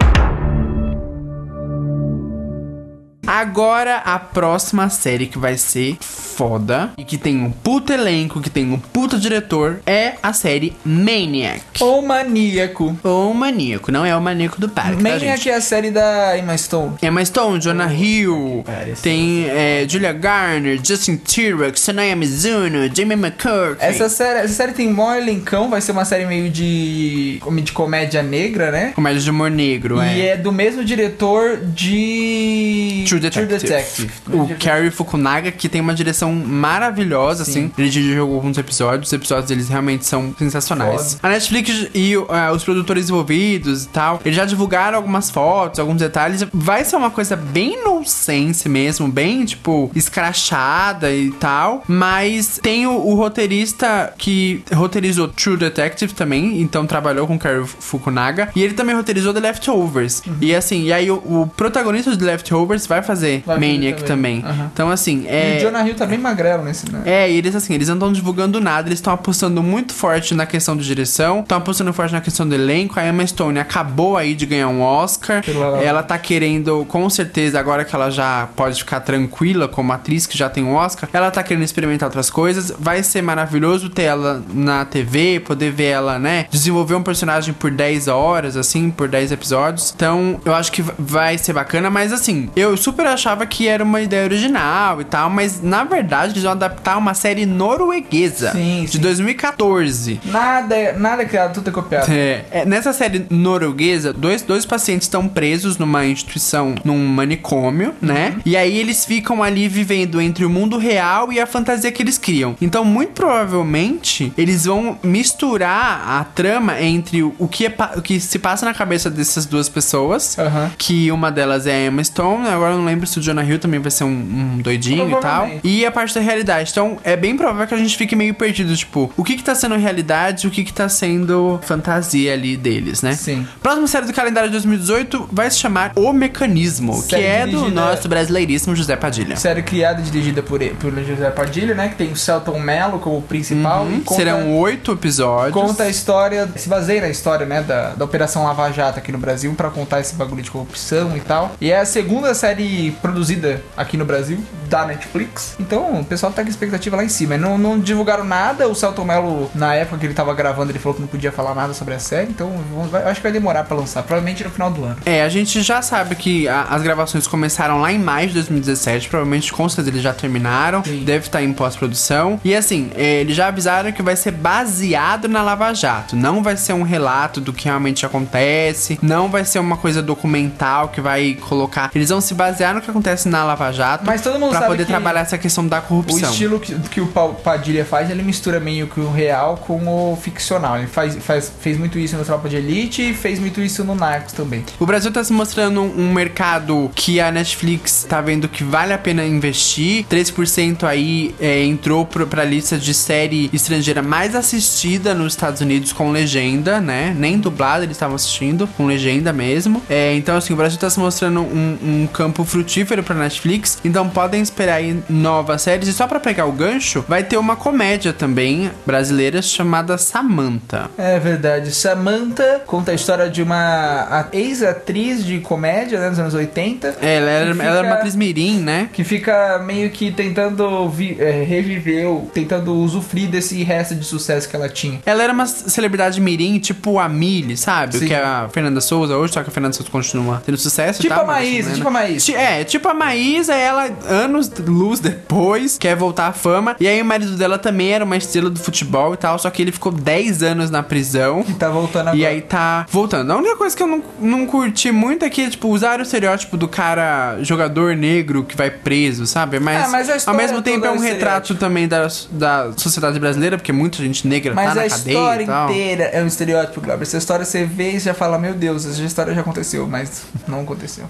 [3.41, 8.51] Agora a próxima série que vai ser foda e que tem um puto elenco, que
[8.51, 11.63] tem um puto diretor, é a série Maniac.
[11.81, 12.99] O Maníaco.
[13.03, 15.49] Ou Maníaco, não é o Maníaco do parque, tá, Maniac gente?
[15.49, 16.97] é a série da Emma Stone.
[17.01, 18.63] Emma Stone, Jonah Hill,
[19.03, 23.77] tem é, Julia Garner, Justin Timberlake, Sanaya Mizuno, Jamie McCurry.
[23.81, 28.23] Essa série, essa série tem mó elencão, vai ser uma série meio de, de comédia
[28.23, 28.93] negra, né?
[28.95, 30.29] Comédia de humor negro, E é.
[30.29, 34.07] é do mesmo diretor de True Detective.
[34.07, 34.13] Detective.
[34.29, 37.71] O Cary Fukunaga, que tem uma direção maravilhosa, assim.
[37.77, 41.19] Ele dirigiu alguns episódios, os episódios deles realmente são sensacionais.
[41.23, 45.99] A Netflix e uh, os produtores envolvidos e tal, eles já divulgaram algumas fotos, alguns
[45.99, 46.45] detalhes.
[46.53, 51.85] Vai ser uma coisa bem nonsense mesmo, bem, tipo, escrachada e tal.
[51.87, 57.65] Mas tem o, o roteirista que roteirizou True Detective também, então trabalhou com o Cary
[57.67, 58.51] Fukunaga.
[58.55, 60.23] E ele também roteirizou The Leftovers.
[60.41, 64.41] E assim, e aí o, o protagonista de Leftovers vai fazer Vai fazer Maniac também.
[64.41, 64.51] também.
[64.59, 64.71] Aham.
[64.73, 65.57] Então, assim, E é.
[65.59, 67.03] o Jonah Hill tá bem magrelo nesse, né?
[67.05, 70.47] É, e eles assim, eles não estão divulgando nada, eles estão apostando muito forte na
[70.47, 72.99] questão de direção, estão apostando forte na questão do elenco.
[72.99, 75.43] A Emma Stone acabou aí de ganhar um Oscar.
[75.45, 80.27] Pela- Ela tá querendo, com certeza, agora que ela já pode ficar tranquila como atriz
[80.27, 82.73] que já tem um Oscar, ela tá querendo experimentar outras coisas.
[82.79, 87.71] Vai ser maravilhoso ter ela na TV, poder ver ela, né, desenvolver um personagem por
[87.71, 89.93] 10 horas, assim, por 10 episódios.
[89.95, 94.01] Então, eu acho que vai ser bacana, mas assim, eu super achava que era uma
[94.01, 98.93] ideia original e tal, mas na verdade eles vão adaptar uma série norueguesa Sim, de
[98.93, 98.99] sim.
[98.99, 100.21] 2014.
[100.25, 102.11] Nada, é- nada criado, tudo é copiado.
[102.11, 108.37] É, é, nessa série norueguesa, dois, dois pacientes estão presos numa instituição, num manicômio, né?
[108.45, 112.19] E aí eles ficam ali vivendo entre o mundo real e a fantasia que eles
[112.19, 112.57] criam.
[112.61, 118.39] Então, muito provavelmente, eles vão misturar a trama entre o, que, é o que se
[118.39, 120.39] passa na cabeça dessas duas pessoas.
[120.39, 120.71] Aham.
[120.79, 123.59] Que uma delas é a Emma Stone, agora eu não lembro se o Jonah Hill
[123.59, 125.49] também vai ser um, um doidinho e tal.
[125.65, 126.71] E a parte da realidade.
[126.71, 129.55] Então, é bem provável que a gente fique meio perdido, tipo, o que que tá
[129.55, 133.13] sendo realidade e o que que tá sendo fantasia ali deles, né?
[133.15, 133.47] Sim.
[133.63, 137.51] Próxima série do calendário de 2018 vai se chamar O Mecanismo, Série que é do
[137.59, 139.37] dirigida- nosso brasileiríssimo José Padilha.
[139.37, 141.89] Série criada e dirigida por, por José Padilha, né?
[141.89, 143.87] Que tem o Celton Mello como principal.
[143.91, 145.53] e conta- Serão oito episódios.
[145.55, 149.19] Conta a história, se baseia na história, né, da, da Operação Lava Jato aqui no
[149.19, 151.53] Brasil pra contar esse bagulho de corrupção e tal.
[151.61, 155.57] E é a segunda série produzida aqui no Brasil, da Netflix.
[155.59, 157.37] Então o pessoal tá com expectativa lá em cima.
[157.37, 160.95] Não, não divulgaram nada, o Celton Mello, na época que ele tava gravando, ele falou
[160.95, 162.31] que não podia falar nada sobre a série.
[162.31, 164.97] Então vamos- vai- acho que vai demorar pra lançar, provavelmente no final do ano.
[165.05, 169.09] É, a gente já sabe que a- as gravações começaram lá em maio de 2017,
[169.09, 171.03] provavelmente com certeza eles já terminaram, Sim.
[171.05, 172.41] deve estar em pós-produção.
[172.45, 176.57] E assim, é, eles já avisaram que vai ser baseado na Lava Jato, não vai
[176.57, 181.35] ser um relato do que realmente acontece, não vai ser uma coisa documental que vai
[181.49, 181.91] colocar.
[181.95, 184.73] Eles vão se basear no que acontece na Lava Jato Mas todo mundo pra sabe
[184.73, 186.31] poder que trabalhar essa questão da O corrupção.
[186.31, 190.17] estilo que, que o Pa- Padilha faz, ele mistura meio que o real com o
[190.21, 190.79] ficcional.
[190.79, 193.95] Ele faz, faz, fez muito isso no Tropa de Elite e fez muito isso no
[193.95, 194.65] Narcos também.
[194.79, 198.99] O Brasil tá se mostrando um mercado que a Netflix tá vendo que vale a
[198.99, 200.05] pena investir.
[200.11, 205.93] 13% aí é, entrou pro, pra lista de série estrangeira mais assistida nos Estados Unidos
[205.93, 207.15] com legenda, né?
[207.19, 209.83] Nem dublada eles estavam assistindo, com legenda mesmo.
[209.89, 213.79] É, então, assim, o Brasil tá se mostrando um, um campo frutífero pra Netflix.
[213.85, 215.89] Então, podem esperar aí novas séries.
[215.89, 220.91] E só pra pegar o gancho, vai ter uma comédia também brasileira chamada Samantha.
[220.99, 221.73] É verdade.
[221.75, 226.97] Samantha conta a história de uma ex-atriz de comédia né, dos anos 80.
[227.01, 228.89] Ela era, que ela era uma fica- atriz mirim, né?
[228.93, 234.55] Que fica meio que tentando vi- é, reviver, tentando usufruir desse resto de sucesso que
[234.57, 235.01] ela tinha.
[235.07, 237.97] Ela era uma celebridade mirim, tipo a Millie, sabe?
[237.99, 238.07] Sim.
[238.07, 241.01] Que é a Fernanda Souza hoje, só que a Fernanda Souza continua tendo sucesso.
[241.01, 241.75] Tipo tal, a Maísa, né?
[241.77, 242.27] tipo a Maísa.
[242.27, 246.75] Ti- É, tipo a Maísa, ela, anos luz depois, quer voltar à fama.
[246.81, 249.63] E aí o marido dela também era uma estrela do futebol e tal, só que
[249.63, 251.45] ele ficou 10 anos na prisão.
[251.45, 252.17] Que tá voltando agora.
[252.17, 253.31] E aí tá voltando.
[253.33, 256.57] A única coisa que eu não, não curti muito é que, tipo, usaram o estereótipo
[256.57, 259.61] do cara jogador negro que vai preso, sabe?
[259.61, 262.09] Mas, É, mas a ao história mesmo tempo toda é é um retrato também da,
[262.33, 265.71] da sociedade brasileira, porque muita gente negra Mas tá na a cadeia história e tal.
[265.71, 267.03] inteira é um estereótipo, Glauber.
[267.03, 270.63] Essa história você vê e já fala, meu Deus, essa história já aconteceu, mas não
[270.63, 271.09] aconteceu.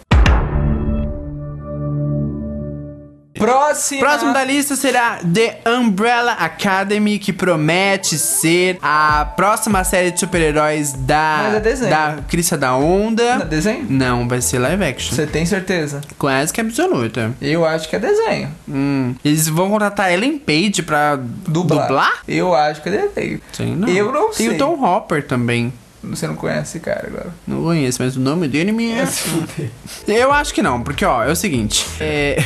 [3.41, 4.01] Próximo.
[4.01, 10.93] Próximo da lista será The Umbrella Academy, que promete ser a próxima série de super-heróis
[10.93, 11.91] da, é desenho.
[11.91, 13.37] da Crista da Onda.
[13.37, 13.87] Não é desenho?
[13.89, 15.15] Não, vai ser live action.
[15.17, 16.01] Você tem certeza?
[16.19, 17.33] Quase que absoluta.
[17.41, 18.51] Eu acho que é desenho.
[18.69, 19.15] Hum.
[19.25, 21.87] Eles vão contratar Ellen Page pra Dublar.
[21.89, 22.13] dublar?
[22.29, 23.41] Eu acho que é desenho.
[23.53, 23.89] Sei não.
[23.89, 24.57] Eu não Tem sei.
[24.57, 25.73] o Tom Hopper também.
[26.03, 27.29] Você não conhece esse cara agora.
[27.47, 29.05] Não conheço, mas o nome dele me é.
[29.07, 29.71] Se fuder.
[30.09, 31.87] Eu acho que não, porque ó, é o seguinte.
[32.01, 32.39] É.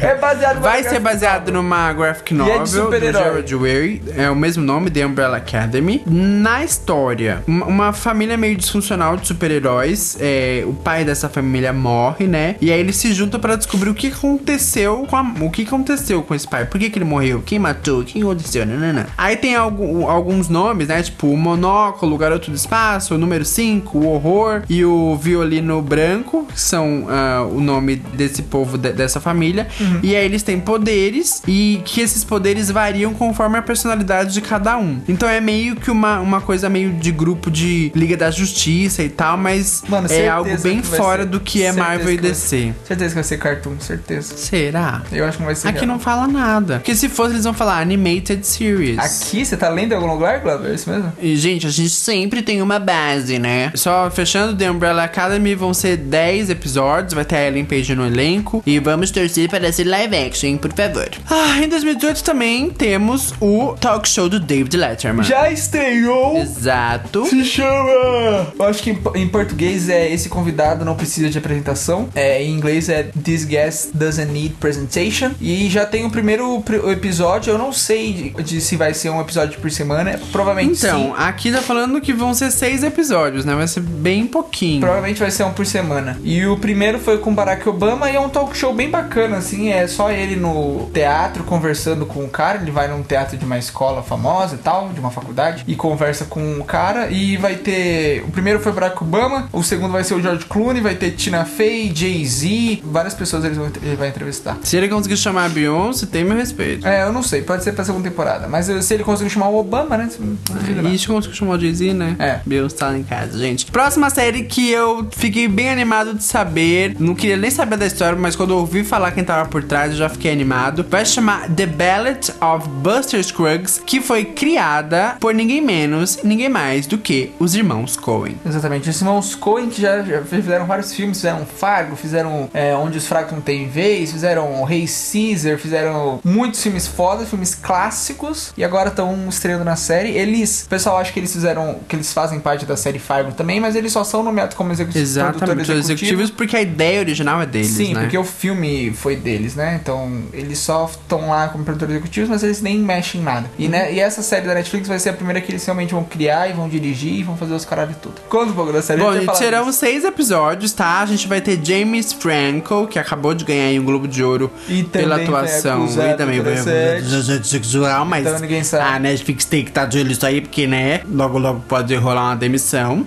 [0.00, 3.22] É baseado Vai ser baseado numa graphic E é de novel do super-herói.
[3.22, 6.02] Gerald Way, é o mesmo nome, The Umbrella Academy.
[6.06, 12.56] Na história, uma, família meio disfuncional de super-heróis, é, o pai dessa família morre, né?
[12.60, 16.22] E aí eles se juntam pra descobrir o que aconteceu com a, o que aconteceu
[16.22, 19.06] com esse pai, por que, que ele morreu, quem matou, o que aconteceu, nanana.
[19.18, 21.02] Aí tem algu- alguns nomes, né?
[21.02, 25.80] Tipo o Monóculo, o Garoto do Espaço, o número 5, o Horror e o Violino
[25.82, 29.66] Branco, que são ah, o nome desse povo, de- dessa família.
[30.02, 34.76] E aí eles têm poderes e que esses poderes variam conforme a personalidade de cada
[34.76, 35.00] um.
[35.08, 39.08] Então é meio que uma, uma coisa meio de grupo de Liga da Justiça e
[39.08, 42.30] tal, mas Mano, é algo bem fora ser- do que é certeza Marvel e vai
[42.30, 42.72] DC.
[42.86, 44.36] Certeza que vai ser cartoon, certeza.
[44.36, 45.02] Será?
[45.12, 45.68] Eu acho que vai ser.
[45.68, 45.88] Aqui real.
[45.88, 46.76] não fala nada.
[46.78, 48.98] Porque se fosse, eles vão falar Animated Series.
[48.98, 50.70] Aqui, você tá lendo em algum lugar, Glover?
[50.70, 51.12] É isso mesmo?
[51.20, 53.72] E, gente, a gente sempre tem uma base, né?
[53.74, 58.06] Só fechando The Umbrella Academy, vão ser 10 episódios, vai ter a Ellen Page no
[58.06, 58.62] elenco.
[58.66, 61.08] E vamos torcer para ser live action, por favor.
[61.30, 65.24] Ah, em 2018 também temos o talk show do David Letterman.
[65.24, 66.36] Já estreou!
[66.36, 67.24] Exato.
[67.26, 68.52] Se chama!
[68.58, 72.08] Eu acho que em, em português é esse convidado não precisa de apresentação.
[72.14, 75.30] É, em inglês é This guest doesn't need presentation.
[75.40, 77.52] E já tem o primeiro pr- episódio.
[77.52, 80.20] Eu não sei de, de se vai ser um episódio por semana.
[80.30, 80.86] Provavelmente sim.
[80.86, 83.54] Então, aqui tá falando que vão ser seis episódios, né?
[83.54, 84.80] Vai ser bem pouquinho.
[84.80, 86.18] Provavelmente vai ser um por semana.
[86.22, 89.70] E o primeiro foi com Barack Obama e é um talk show bem bacana, assim.
[89.70, 92.58] É só ele no teatro conversando com o cara.
[92.58, 96.24] Ele vai num teatro de uma escola famosa e tal, de uma faculdade, e conversa
[96.24, 97.08] com o cara.
[97.10, 98.24] E vai ter.
[98.26, 101.44] O primeiro foi Barack Obama, o segundo vai ser o George Clooney, vai ter Tina
[101.44, 104.58] Fey, Jay-Z, várias pessoas eles vão, ele vai entrevistar.
[104.62, 106.86] Se ele conseguir chamar a Beyoncé, tem meu respeito.
[106.86, 108.48] É, eu não sei, pode ser pra segunda temporada.
[108.48, 110.08] Mas eh, se ele conseguir chamar o Obama, né?
[110.18, 110.92] Não duvido não.
[110.92, 112.16] Isso conseguiu chamar o Jay-Z, né?
[112.18, 112.40] É.
[112.44, 113.66] Beyoncé lá em casa, gente.
[113.66, 116.96] Próxima série que eu fiquei bem animado de saber.
[116.98, 119.92] Não queria nem saber da história, mas quando eu ouvi falar quem tava por trás,
[119.92, 120.84] eu já fiquei animado.
[120.88, 126.86] Vai chamar The Ballad of Buster Scruggs, que foi criada por ninguém menos, ninguém mais
[126.86, 128.36] do que os irmãos Coen.
[128.44, 128.88] Exatamente.
[128.88, 133.06] Os irmãos Coen que já, já fizeram vários filmes, fizeram Fargo, fizeram é, Onde os
[133.06, 138.88] Fracos Não Têm Vez, fizeram Rei Caesar, fizeram muitos filmes fodas, filmes clássicos, e agora
[138.88, 140.10] estão estreando na série.
[140.10, 143.60] Eles, o pessoal acha que eles fizeram, que eles fazem parte da série Fargo também,
[143.60, 145.08] mas eles só são nomeados como executivos.
[145.10, 148.00] Exatamente, os executivos, porque a ideia original é deles, Sim, né?
[148.02, 149.78] porque o filme foi deles, né?
[149.80, 153.50] Então, eles só estão lá como produtores executivos, mas eles nem mexem em nada.
[153.58, 156.04] E, né, e essa série da Netflix vai ser a primeira que eles realmente vão
[156.04, 158.14] criar e vão dirigir e vão fazer os caralho tudo.
[158.28, 159.00] Conta um pouco da série.
[159.00, 159.78] Bom, a gente vai serão disso.
[159.78, 161.00] seis episódios, tá?
[161.00, 164.50] A gente vai ter James Franco, que acabou de ganhar aí um Globo de Ouro
[164.68, 165.86] E pela atuação.
[165.86, 168.84] E também acusado de sexual, mas Então ninguém sabe.
[168.84, 172.28] a Netflix tem que estar de olho nisso aí, porque, né, logo logo pode rolar
[172.30, 172.51] uma demissão.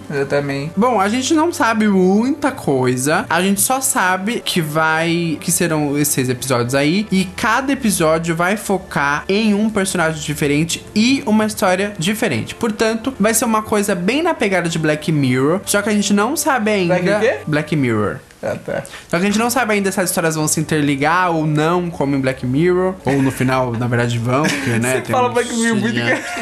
[0.09, 0.71] Exatamente.
[0.75, 3.25] Bom, a gente não sabe muita coisa.
[3.29, 5.37] A gente só sabe que vai.
[5.41, 7.07] que serão esses episódios aí.
[7.11, 12.55] E cada episódio vai focar em um personagem diferente e uma história diferente.
[12.55, 15.61] Portanto, vai ser uma coisa bem na pegada de Black Mirror.
[15.65, 16.99] Só que a gente não sabe ainda.
[16.99, 17.39] Black?
[17.47, 18.19] Black Mirror.
[18.45, 18.83] Ah, tá.
[19.09, 21.89] Só que a gente não sabe ainda se as histórias vão se interligar ou não,
[21.89, 22.93] como em Black Mirror.
[23.03, 25.01] Ou no final, na verdade, vão, porque, né?
[25.03, 25.99] Você fala Black Mirror muito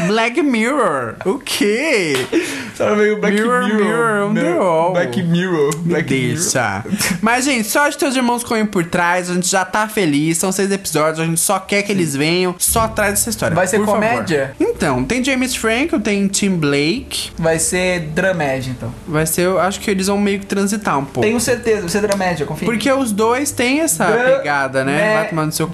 [0.07, 1.15] Black Mirror!
[1.25, 2.27] O quê?
[2.75, 3.83] Sabe meio Black Mirror, Mirror.
[3.85, 4.93] Mirror on the wall.
[4.93, 5.75] Black Mirror.
[5.77, 6.83] Black Deixa.
[7.21, 10.37] Mas, gente, só de teus irmãos correm por trás, a gente já tá feliz.
[10.37, 12.55] São seis episódios, a gente só quer que eles venham.
[12.57, 13.55] Só traz essa história.
[13.55, 14.01] Vai ser por favor.
[14.01, 14.55] comédia?
[14.59, 17.31] Então, tem James Franco, tem Tim Blake.
[17.31, 17.33] Mirror.
[17.43, 18.93] Vai ser dramédia, então.
[19.07, 21.21] Vai ser, eu acho que eles vão meio que transitar um pouco.
[21.27, 22.65] Tenho certeza, vai ser dramédia, confia.
[22.65, 25.13] Porque os dois têm essa Dra- pegada, né?
[25.15, 25.73] Vai tomar no seu cu.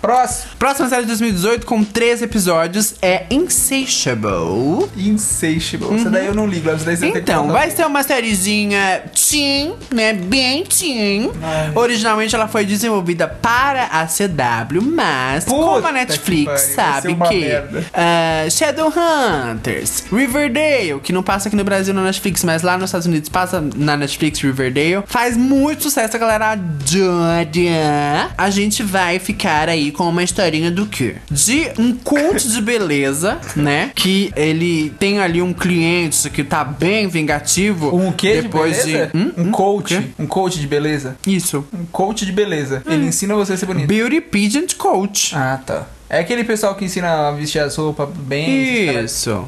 [0.00, 0.52] Próximo.
[0.58, 4.88] Próxima série de 2018 com três episódios é Insatiable.
[4.96, 5.96] Insatiable.
[5.96, 9.02] Essa daí eu não ligo, essa daí você tem que Então, vai ser uma sériezinha
[9.28, 10.12] teen, né?
[10.12, 11.32] Bem teen.
[11.42, 11.72] Ai.
[11.74, 17.14] Originalmente ela foi desenvolvida para a CW, mas Puta como a que Netflix ser sabe
[17.28, 17.52] que
[17.92, 23.06] ah, Shadowhunters, Riverdale, que não passa aqui no Brasil na Netflix, mas lá nos Estados
[23.06, 27.48] Unidos passa na Netflix Riverdale, faz muito sucesso, a galera adora.
[28.36, 31.16] A gente vai ficar aí aí com uma historinha do quê?
[31.30, 33.90] De um coach de beleza, né?
[33.94, 37.94] Que ele tem ali um cliente que tá bem vingativo.
[37.94, 39.10] Um quê depois de beleza?
[39.14, 39.32] Hum?
[39.36, 39.50] Um Hum?
[39.50, 39.96] coach.
[39.96, 40.04] Quê?
[40.18, 41.16] Um coach de beleza.
[41.26, 41.64] Isso.
[41.72, 42.82] Um coach de beleza.
[42.86, 43.86] Ele ensina você a ser bonito.
[43.88, 45.34] Beauty Pageant Coach.
[45.34, 45.86] Ah, tá.
[46.10, 49.04] É aquele pessoal que ensina a vestir as roupas bem.
[49.04, 49.44] Isso.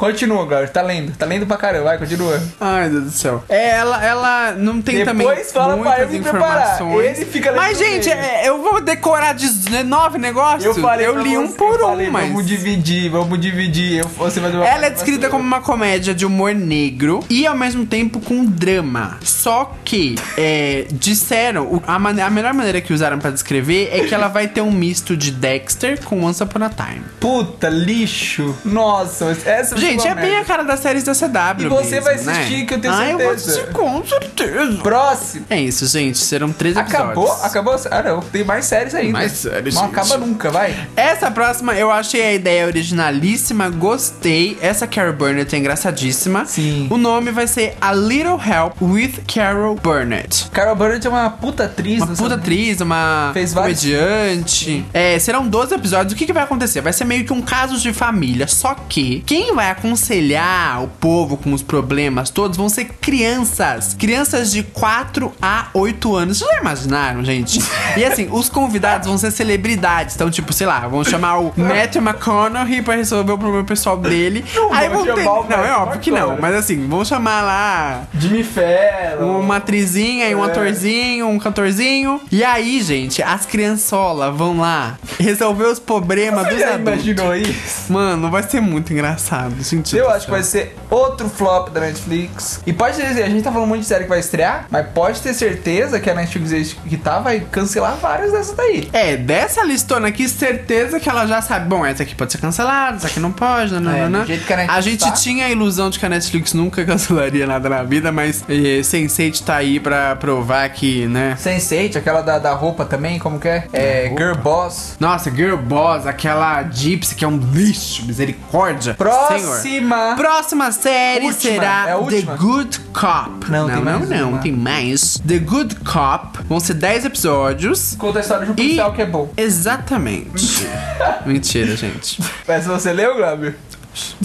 [0.00, 0.70] Continua, Glauber.
[0.70, 1.14] Tá lendo.
[1.14, 1.84] Tá lendo pra caramba.
[1.84, 2.42] Vai, continua.
[2.58, 3.44] Ai, Deus do céu.
[3.50, 6.80] É, ela, ela não tem também Depois fala pra me preparar.
[6.80, 7.18] informações.
[7.18, 10.64] Ele fica lendo Mas, gente, é, eu vou decorar 19 negócios.
[10.64, 12.28] Eu falei eu li um você, por eu um, falei, mas...
[12.28, 13.98] Vamos dividir, vamos dividir.
[13.98, 17.84] Eu, você vai Ela é descrita como uma comédia de humor negro e ao mesmo
[17.84, 19.18] tempo com drama.
[19.22, 24.14] Só que é, disseram, a, mane- a melhor maneira que usaram pra descrever é que
[24.14, 27.02] ela vai ter um misto de Dexter com Once Upon a Time.
[27.20, 28.56] Puta, lixo.
[28.64, 31.64] Nossa, essa Gente, foi é bem a cara das séries da CW.
[31.64, 32.64] E você mesmo, vai assistir, né?
[32.64, 33.50] que eu tenho ah, eu vou certeza.
[33.50, 34.82] assistir com certeza.
[34.82, 35.46] Próximo.
[35.50, 36.18] É isso, gente.
[36.18, 37.08] Serão três episódios.
[37.08, 37.32] Acabou?
[37.44, 37.76] Acabou?
[37.90, 38.20] Ah, não.
[38.20, 39.12] Tem mais séries ainda.
[39.12, 39.92] mais séries, Não gente.
[39.92, 40.76] acaba nunca, vai.
[40.96, 44.58] Essa próxima eu achei a ideia originalíssima, gostei.
[44.60, 46.44] Essa Carol Burnett é engraçadíssima.
[46.46, 46.86] Sim.
[46.90, 50.48] O nome vai ser A Little Help with Carol Burnett.
[50.50, 51.98] Carol Burnett é uma puta atriz.
[51.98, 52.34] Uma puta sabe?
[52.34, 54.84] atriz, uma Fez comediante.
[54.92, 56.12] É, serão 12 episódios.
[56.12, 56.80] O que, que vai acontecer?
[56.80, 58.46] Vai ser meio que um caso de família.
[58.46, 63.94] Só que quem vai aconselhar o povo com os problemas todos vão ser crianças.
[63.98, 66.38] Crianças de 4 a 8 anos.
[66.38, 67.60] Vocês já imaginaram, gente?
[67.96, 70.14] E assim, os convidados vão ser celebridades.
[70.14, 74.44] Então, tipo, sei lá, vão chamar o Matthew McConaughey pra resolver o problema pessoal dele.
[74.72, 75.24] Aí vão ter.
[75.24, 76.38] Não, é óbvio que não.
[76.40, 79.40] Mas assim, vão chamar lá Jimmy Fallon.
[79.40, 80.50] uma atrizinha e um É.
[80.50, 82.20] atorzinho, um cantorzinho.
[82.30, 86.92] E aí, gente, as criançolas vão lá resolver os problemas Você dos já adultos.
[87.06, 87.92] imaginou isso?
[87.92, 89.54] Mano, vai ser muito engraçado.
[89.76, 92.60] Gente Eu acho que vai ser outro flop da Netflix.
[92.66, 94.86] E pode ter certeza, a gente tá falando muito de série que vai estrear, mas
[94.88, 98.88] pode ter certeza que a Netflix que tá vai cancelar várias dessas daí.
[98.92, 101.68] É, dessa listona aqui, certeza que ela já sabe.
[101.68, 104.52] Bom, essa aqui pode ser cancelada, essa aqui não pode, não, É, do jeito que
[104.52, 105.12] a Netflix A gente tá.
[105.12, 109.44] tinha a ilusão de que a Netflix nunca cancelaria nada na vida, mas eh, Sense8
[109.44, 111.36] tá aí pra provar que, né?
[111.38, 113.66] Sense8, aquela da, da roupa também, como que é?
[113.72, 114.96] É, Girl Boss.
[114.98, 118.96] Nossa, Girl Boss, aquela Gypsy que é um lixo, misericórdia.
[119.28, 119.59] Senhor.
[119.62, 120.14] Próxima.
[120.16, 122.36] Próxima série Última, será é a The?
[122.36, 123.50] Good Cop.
[123.50, 125.18] Não, não, tem não, mais não, tem mais.
[125.26, 126.38] The Good Cop.
[126.48, 127.94] Vão ser 10 episódios.
[127.98, 129.32] Conta a história de um E- policial que é bom.
[129.36, 130.66] Exatamente.
[131.26, 132.22] Mentira, gente.
[132.46, 133.56] Mas você leu, Glauber?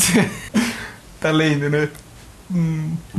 [1.19, 1.89] tá lendo, né?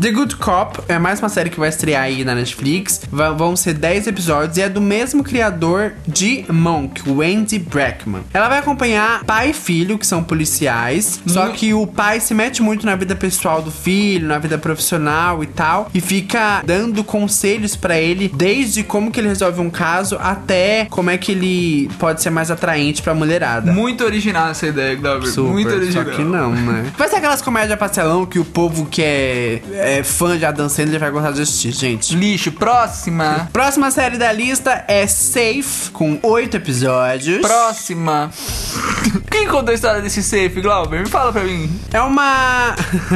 [0.01, 3.01] The Good Cop é mais uma série que vai estrear aí na Netflix.
[3.11, 8.23] Vão ser 10 episódios e é do mesmo criador de Monk, o Andy Brackman.
[8.33, 11.21] Ela vai acompanhar pai e filho, que são policiais.
[11.27, 15.43] Só que o pai se mete muito na vida pessoal do filho, na vida profissional
[15.43, 15.91] e tal.
[15.93, 21.11] E fica dando conselhos pra ele, desde como que ele resolve um caso até como
[21.11, 23.73] é que ele pode ser mais atraente pra mulherada.
[23.73, 25.27] Muito original essa ideia, Glauber.
[25.29, 26.05] Super, Muito original.
[26.05, 26.93] Só que não, né?
[26.97, 31.01] Vai ser aquelas comédias pastelão que o povo que é, é fã de Adam Sandler
[31.01, 32.15] vai gostar de assistir, gente.
[32.15, 33.49] Lixo, próxima.
[33.53, 37.41] Próxima série da lista é Safe, com oito episódios.
[37.41, 38.31] Próxima.
[39.31, 41.01] Quem contou a história desse safe, Glauber?
[41.01, 41.71] Me fala pra mim.
[41.93, 42.75] É uma.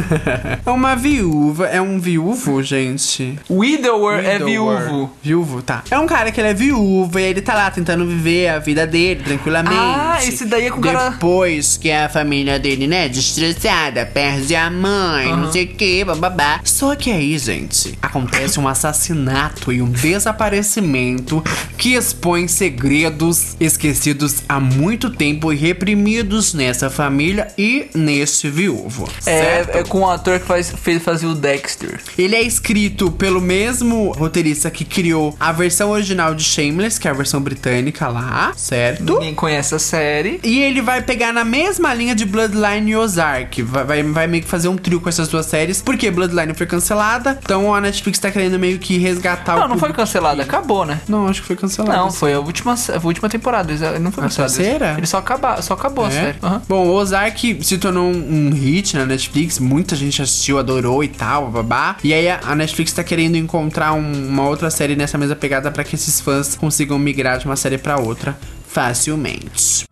[0.65, 1.67] é uma viúva.
[1.67, 3.39] É um viúvo, gente.
[3.51, 4.79] Widower, é Widower.
[4.83, 5.11] viúvo.
[5.23, 5.83] Viúvo, tá.
[5.91, 8.87] É um cara que ele é viúvo e ele tá lá tentando viver a vida
[8.87, 9.75] dele tranquilamente.
[9.77, 14.55] Ah, esse daí é com o cara- Depois que a família dele, né, destressada, perde
[14.55, 16.61] a mãe, não sei o que, bababá.
[16.65, 21.43] Só que aí, gente, acontece um assassinato e um desaparecimento
[21.77, 29.09] que expõe segredos esquecidos há muito tempo e reprimidos nessa família e nesse viúvo.
[29.21, 29.77] certo?
[29.77, 32.01] É, é com o ator que faz, fez fazer o Dexter.
[32.19, 37.11] Ele é escrito pelo mesmo roteirista que criou a versão original de Shameless, que é
[37.11, 39.15] a versão britânica lá, certo?
[39.15, 40.41] Ninguém conhece a série.
[40.43, 43.63] E ele vai pegar na mesma linha de Bloodline e Ozark.
[43.63, 45.80] Vai, vai, vai meio que fazer um trio com essas duas séries.
[45.85, 47.39] Porque Bloodline foi cancelada.
[47.43, 49.61] Então a Netflix tá querendo meio que resgatar o.
[49.61, 51.01] Não, não foi cancelada, que- acabou, né?
[51.09, 51.97] Não, acho que foi cancelada.
[51.97, 53.73] Não, foi a última, a última temporada.
[53.99, 54.55] Não foi A cancelada.
[54.55, 54.95] terceira?
[54.97, 56.11] Ele só, acaba, só acabou a É?
[56.11, 56.39] série.
[56.43, 56.63] Aham.
[56.69, 61.09] Bom, o Ozark se tornou um, um hit na Netflix, muita gente assistiu, adorou e
[61.09, 61.97] tal, babá.
[62.03, 65.71] E aí a, a Netflix tá querendo encontrar um- uma outra série nessa mesma pegada
[65.71, 68.37] pra que esses fãs consigam migrar de uma série pra outra
[68.69, 69.85] facilmente.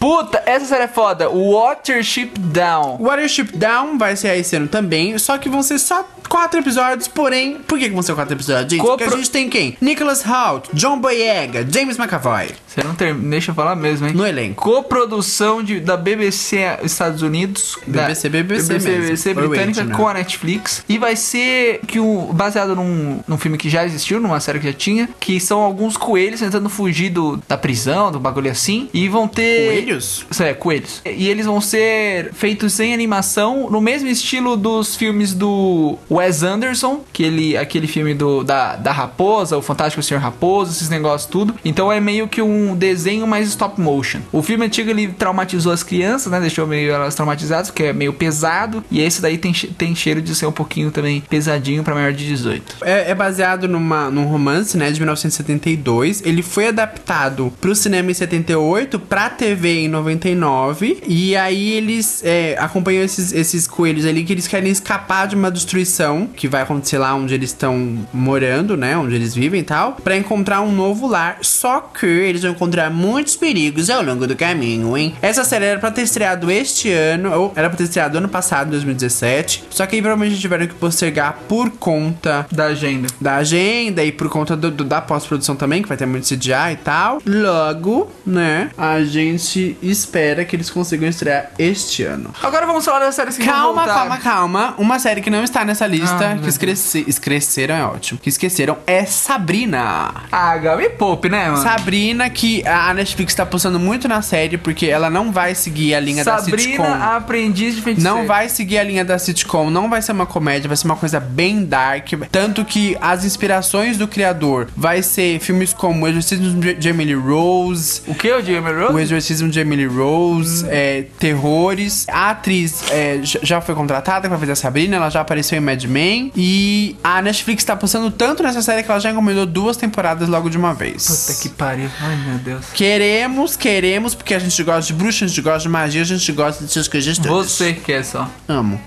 [0.00, 1.28] Puta, Essa série é foda.
[1.28, 2.96] Watership Down.
[3.00, 7.56] Watership Down vai ser esse ano também, só que vão ser só quatro episódios, porém,
[7.66, 8.80] por que, que vão ser quatro episódios, gente?
[8.86, 9.76] Porque a Copro- gente tem quem?
[9.80, 12.94] Nicholas Hoult, John Boyega, James McAvoy, Você não
[13.28, 14.14] deixa eu falar mesmo, hein?
[14.14, 14.62] no elenco.
[14.62, 17.76] Coprodução de, da BBC Estados Unidos.
[17.86, 19.02] BBC, da, BBC BBC, mesmo.
[19.06, 19.96] BBC britânica Wait, né?
[19.96, 20.84] com a Netflix.
[20.88, 24.66] E vai ser que o, baseado num, num filme que já existiu, numa série que
[24.66, 28.88] já tinha, que são alguns coelhos tentando fugir do, da prisão, do bagulho assim.
[28.94, 29.89] E vão ter.
[29.90, 30.26] Coelhos?
[30.30, 31.02] Isso é, coelhos.
[31.04, 37.00] E eles vão ser feitos em animação, no mesmo estilo dos filmes do Wes Anderson,
[37.12, 41.54] que ele, aquele filme do, da, da Raposa, o Fantástico Senhor Raposo, esses negócios tudo.
[41.64, 44.20] Então é meio que um desenho mais stop motion.
[44.32, 46.40] O filme antigo ele traumatizou as crianças, né?
[46.40, 48.84] Deixou meio elas traumatizadas, porque é meio pesado.
[48.90, 52.26] E esse daí tem, tem cheiro de ser um pouquinho também pesadinho pra maior de
[52.26, 52.76] 18.
[52.82, 56.22] É, é baseado numa, num romance, né, de 1972.
[56.24, 61.02] Ele foi adaptado pro cinema em 78, pra TV em 99.
[61.06, 65.50] E aí eles é, acompanham esses, esses coelhos ali que eles querem escapar de uma
[65.50, 69.92] destruição que vai acontecer lá onde eles estão morando, né, onde eles vivem e tal,
[70.02, 71.38] pra encontrar um novo lar.
[71.42, 75.14] Só que eles vão encontrar muitos perigos ao longo do caminho, hein?
[75.22, 78.70] Essa série era pra ter estreado este ano, ou era pra ter estreado ano passado,
[78.70, 79.64] 2017.
[79.70, 83.08] Só que aí provavelmente tiveram que postergar por conta Da agenda.
[83.20, 86.72] da agenda e por conta do, do- da pós-produção também, que vai ter muito CGI
[86.72, 87.20] e tal.
[87.26, 92.32] Logo, né, a gente espera que eles consigam estrear este ano.
[92.42, 94.74] Agora vamos falar das séries que vão Calma, calma, calma.
[94.78, 98.18] Uma série que não está nessa lista, Ah, que esquece, esqueceram, é ótimo.
[98.20, 100.12] Que esqueceram é Sabrina.
[100.30, 101.62] Ah, Gabi Pope, né, mano?
[101.62, 106.00] Sabrina, que a Netflix tá postando muito na série, porque ela não vai seguir a
[106.00, 106.84] linha da sitcom.
[106.84, 108.16] Sabrina, aprendiz de feiticeiro.
[108.16, 110.96] Não vai seguir a linha da sitcom, não vai ser uma comédia, vai ser uma
[110.96, 112.08] coisa bem dark.
[112.30, 118.02] Tanto que as inspirações do criador vai ser filmes como O Exorcismo de Emily Rose.
[118.06, 118.94] O que, o Jamie Rose?
[118.94, 122.06] O Exorcismo de Emily Rose, é, terrores.
[122.08, 125.84] A atriz é, já foi contratada pra fazer a Sabrina, ela já apareceu em Mad
[125.84, 126.32] Men.
[126.36, 130.48] E a Netflix tá postando tanto nessa série que ela já encomendou duas temporadas logo
[130.48, 131.06] de uma vez.
[131.06, 131.90] Puta que pariu.
[132.00, 132.66] Ai, meu Deus.
[132.72, 136.32] Queremos, queremos, porque a gente gosta de bruxa, a gente gosta de magia, a gente
[136.32, 137.50] gosta dessas coisas todas.
[137.50, 138.28] Você quer só.
[138.48, 138.80] Amo.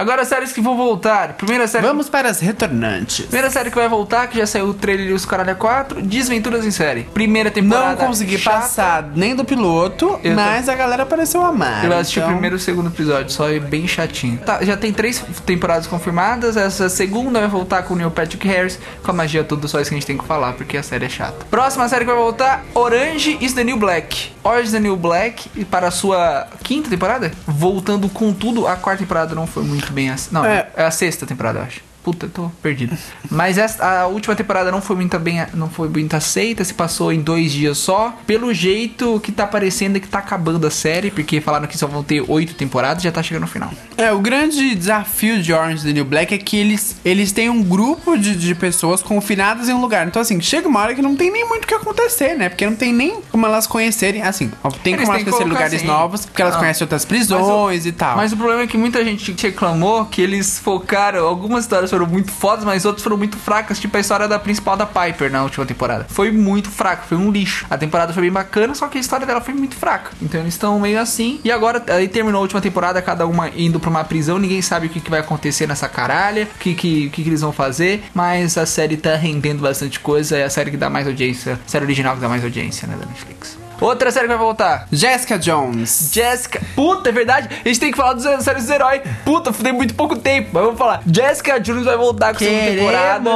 [0.00, 1.34] Agora, séries que vão voltar.
[1.34, 1.86] Primeira série.
[1.86, 3.26] Vamos para as retornantes.
[3.26, 6.64] Primeira série que vai voltar, que já saiu o trailer e os caralho 4, Desventuras
[6.64, 7.02] em série.
[7.02, 8.00] Primeira temporada.
[8.00, 8.60] Não consegui chata.
[8.60, 11.84] passar nem do piloto, Eu mas a galera pareceu amar.
[11.84, 14.38] Eu assisti então- o primeiro e o segundo episódio, só é bem chatinho.
[14.38, 16.56] Tá, já tem três temporadas confirmadas.
[16.56, 19.90] Essa segunda vai voltar com o Neil Patrick Harris, com a magia toda, só isso
[19.90, 21.44] que a gente tem que falar, porque a série é chata.
[21.50, 24.32] Próxima série que vai voltar: Orange is the New Black.
[24.42, 28.66] Orange is the New Black, para a sua quinta temporada, voltando com tudo.
[28.66, 30.28] A quarta temporada não foi muito bem assim.
[30.32, 30.68] Não, É.
[30.76, 31.80] é a sexta temporada, eu acho.
[32.10, 32.96] Puta, tô perdido.
[33.30, 37.12] Mas essa, a última temporada não foi muito bem, não foi muito aceita, se passou
[37.12, 38.12] em dois dias só.
[38.26, 41.86] Pelo jeito que tá parecendo é que tá acabando a série, porque falaram que só
[41.86, 43.70] vão ter oito temporadas, já tá chegando no final.
[43.96, 47.62] É, o grande desafio de Orange the New Black é que eles, eles têm um
[47.62, 50.06] grupo de, de pessoas confinadas em um lugar.
[50.08, 52.48] Então, assim, chega uma hora que não tem nem muito o que acontecer, né?
[52.48, 54.22] Porque não tem nem como elas conhecerem.
[54.22, 54.50] Assim,
[54.82, 55.86] tem Eles como elas conhecerem lugares assim.
[55.86, 56.58] novos, porque elas Ah.
[56.58, 58.16] conhecem outras prisões e tal.
[58.16, 61.26] Mas o problema é que muita gente reclamou que eles focaram.
[61.26, 63.78] Algumas histórias foram muito fodas, mas outras foram muito fracas.
[63.78, 66.06] Tipo a história da principal da Piper na última temporada.
[66.08, 67.66] Foi muito fraca, foi um lixo.
[67.68, 70.10] A temporada foi bem bacana, só que a história dela foi muito fraca.
[70.22, 71.40] Então eles estão meio assim.
[71.44, 74.38] E agora, aí terminou a última temporada, cada uma indo pra uma prisão.
[74.38, 77.42] Ninguém sabe o que, que vai acontecer nessa caralha, o que, que, que, que eles
[77.42, 78.04] vão fazer.
[78.14, 80.38] Mas a série tá rendendo bastante coisa.
[80.38, 81.60] É a série que dá mais audiência.
[81.66, 83.58] A série original que dá mais audiência, né, da Netflix.
[83.80, 84.86] Outra série que vai voltar.
[84.92, 86.10] Jessica Jones.
[86.12, 86.60] Jessica.
[86.74, 87.48] Puta, é verdade.
[87.64, 89.00] A gente tem que falar dos séries dos heróis.
[89.24, 90.50] Puta, tem muito pouco tempo.
[90.52, 91.02] Mas vamos falar.
[91.10, 93.30] Jessica Jones vai voltar com a segunda temporada.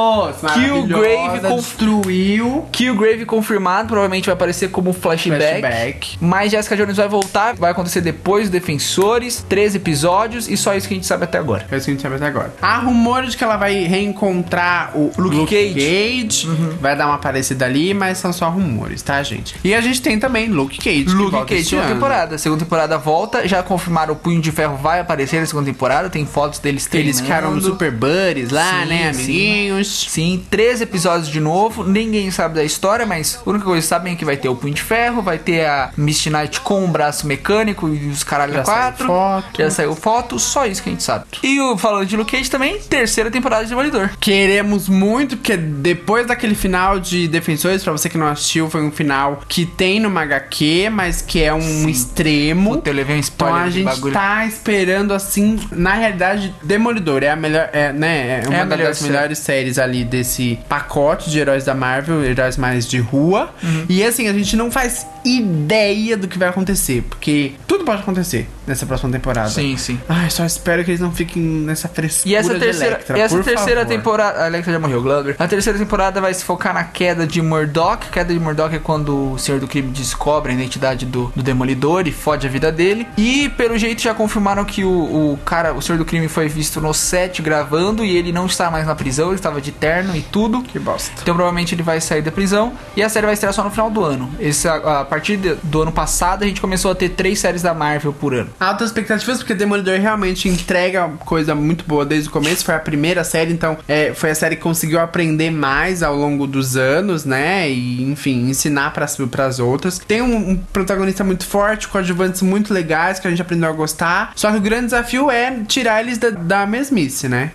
[0.54, 2.66] Killgrave destruiu.
[2.70, 3.88] Killgrave confirmado.
[3.88, 5.61] Provavelmente vai aparecer como flashback.
[5.61, 6.18] Flashback.
[6.20, 7.54] Mas Jessica Jones vai voltar.
[7.54, 9.44] Vai acontecer depois dos Defensores.
[9.48, 10.48] Três episódios.
[10.48, 11.66] E só isso que a gente sabe até agora.
[11.70, 12.52] É isso que a gente sabe até agora.
[12.61, 15.74] Há rumores de que ela vai reencontrar o Luke Cage.
[15.74, 16.48] Cage.
[16.80, 19.57] Vai dar uma parecida ali, mas são só rumores, tá, gente?
[19.64, 21.04] E a gente tem também Luke Cage.
[21.14, 21.94] Luke Cage, segunda ano.
[21.94, 22.38] temporada.
[22.38, 23.46] Segunda temporada volta.
[23.46, 26.10] Já confirmaram o Punho de Ferro vai aparecer na segunda temporada.
[26.10, 27.66] Tem fotos deles Eles ficaram treinando.
[27.72, 29.20] super buddies lá, Sim, né, sim.
[29.24, 30.06] amiguinhos?
[30.08, 31.84] Sim, três episódios de novo.
[31.84, 34.56] Ninguém sabe da história, mas a única coisa que sabem é que vai ter o
[34.56, 38.52] Punho de Ferro, vai ter a Misty Knight com o braço mecânico e os caralho
[38.54, 39.06] Já quatro.
[39.06, 39.58] saiu foto.
[39.62, 41.24] Já saiu foto, só isso que a gente sabe.
[41.42, 44.10] E o falando de Luke Cage também, terceira temporada de Demolidor.
[44.20, 48.90] Queremos muito, porque depois daquele final de Defensores, pra você que não assistiu, foi um
[48.90, 52.72] final que tem numa HQ, mas que é um extremo.
[52.76, 54.12] Puta, eu levei um Então spoiler a de gente bagulho.
[54.14, 58.42] tá esperando assim, na realidade, Demolidor é a melhor, é, né?
[58.44, 59.12] É uma a melhor das série.
[59.12, 63.54] melhores séries ali desse pacote de heróis da Marvel, heróis mais de rua.
[63.62, 63.87] Uhum.
[63.88, 68.48] E assim, a gente não faz ideia do que vai acontecer, porque tudo pode acontecer
[68.66, 69.48] nessa próxima temporada.
[69.48, 69.98] Sim, sim.
[70.08, 73.20] Ai, só espero que eles não fiquem nessa frescura E essa de terceira, Electra, e
[73.20, 73.96] essa terceira favor.
[73.96, 74.42] temporada.
[74.44, 75.37] A Electra já morreu, Glover.
[75.38, 78.06] A terceira temporada vai se focar na queda de Murdoch.
[78.10, 82.07] Queda de Murdoch é quando o Senhor do Crime descobre a identidade do, do Demolidor
[82.07, 83.07] e fode a vida dele.
[83.18, 84.88] E pelo jeito já confirmaram que o,
[85.33, 88.70] o cara, o Senhor do Crime, foi visto no set gravando e ele não está
[88.70, 90.62] mais na prisão, ele estava de terno e tudo.
[90.62, 91.10] Que bosta.
[91.21, 93.90] Então provavelmente ele vai sair da prisão e a série vai estrear só no final
[93.90, 94.31] do ano.
[94.38, 97.60] Esse, a, a partir de- do ano passado a gente começou a ter três séries
[97.62, 98.50] da Marvel por ano.
[98.60, 102.65] Altas expectativas, porque Demolidor realmente entrega coisa muito boa desde o começo.
[102.65, 106.46] Foi a primeira série, então é, foi a série que conseguiu aprender mais ao longo
[106.46, 107.69] dos anos, né?
[107.69, 109.04] E, enfim, ensinar para
[109.46, 110.00] as outras.
[110.07, 114.33] Tem um, um protagonista muito forte, coadjuvantes muito legais que a gente aprendeu a gostar.
[114.37, 117.52] Só que o grande desafio é tirar eles da, da mesmice, né?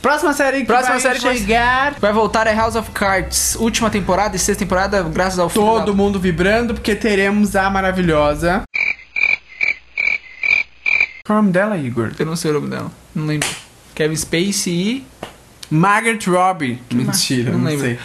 [0.00, 1.94] Próxima série que Próxima vai série que chegar.
[2.00, 5.92] Vai voltar é House of Cards, última temporada e sexta temporada, graças ao Todo da-
[5.92, 8.62] mundo vibrando, porque teremos a maravilhosa.
[11.26, 12.12] Qual é o nome dela, Igor?
[12.18, 13.46] Eu não sei o nome dela, não lembro.
[13.94, 15.06] Kevin Spacey e.
[15.70, 16.82] Margaret Robbie.
[16.92, 17.84] Mentira, Não não, lembro.
[17.84, 17.98] sei.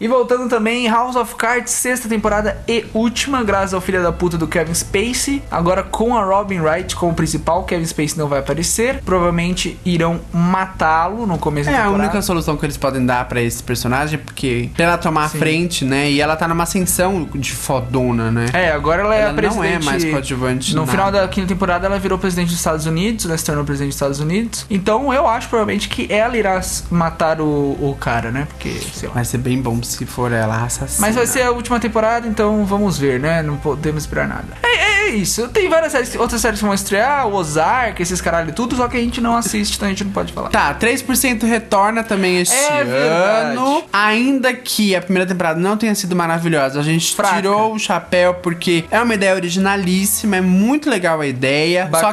[0.00, 4.38] E voltando também, House of Cards, sexta temporada e última, graças ao filho da puta
[4.38, 5.42] do Kevin Spacey.
[5.50, 9.02] Agora com a Robin Wright como principal, Kevin Spacey não vai aparecer.
[9.04, 12.04] Provavelmente irão matá-lo no começo É da a temporada.
[12.04, 15.36] única solução que eles podem dar pra esse personagem, porque pra ela tomar Sim.
[15.36, 16.10] a frente, né?
[16.10, 18.46] E ela tá numa ascensão de fodona, né?
[18.54, 19.42] É, agora ela é Ela a não é
[19.72, 19.84] presidente.
[19.84, 20.90] mais coadjuvante No nada.
[20.92, 23.36] final da quinta temporada, ela virou presidente dos Estados Unidos, né?
[23.36, 24.64] Se tornou presidente dos Estados Unidos.
[24.70, 26.58] Então eu acho provavelmente que ela irá
[26.90, 28.46] matar o, o cara, né?
[28.48, 29.16] Porque, sei lá.
[29.16, 31.06] Vai ser bem bom se for ela assassina.
[31.06, 33.42] Mas vai ser a última temporada, então vamos ver, né?
[33.42, 34.46] Não podemos esperar nada.
[34.62, 35.48] É, é- é isso.
[35.48, 38.96] Tem várias séries, outras séries que vão estrear, o Ozark, esses caralho tudo, só que
[38.96, 40.50] a gente não assiste, então a gente não pode falar.
[40.50, 43.56] Tá, 3% retorna também este É verdade.
[43.56, 43.82] ano.
[43.92, 47.36] Ainda que a primeira temporada não tenha sido maravilhosa, a gente Fraca.
[47.36, 51.86] tirou o chapéu porque é uma ideia originalíssima, é muito legal a ideia.
[51.86, 52.02] Bacana.
[52.06, 52.12] Só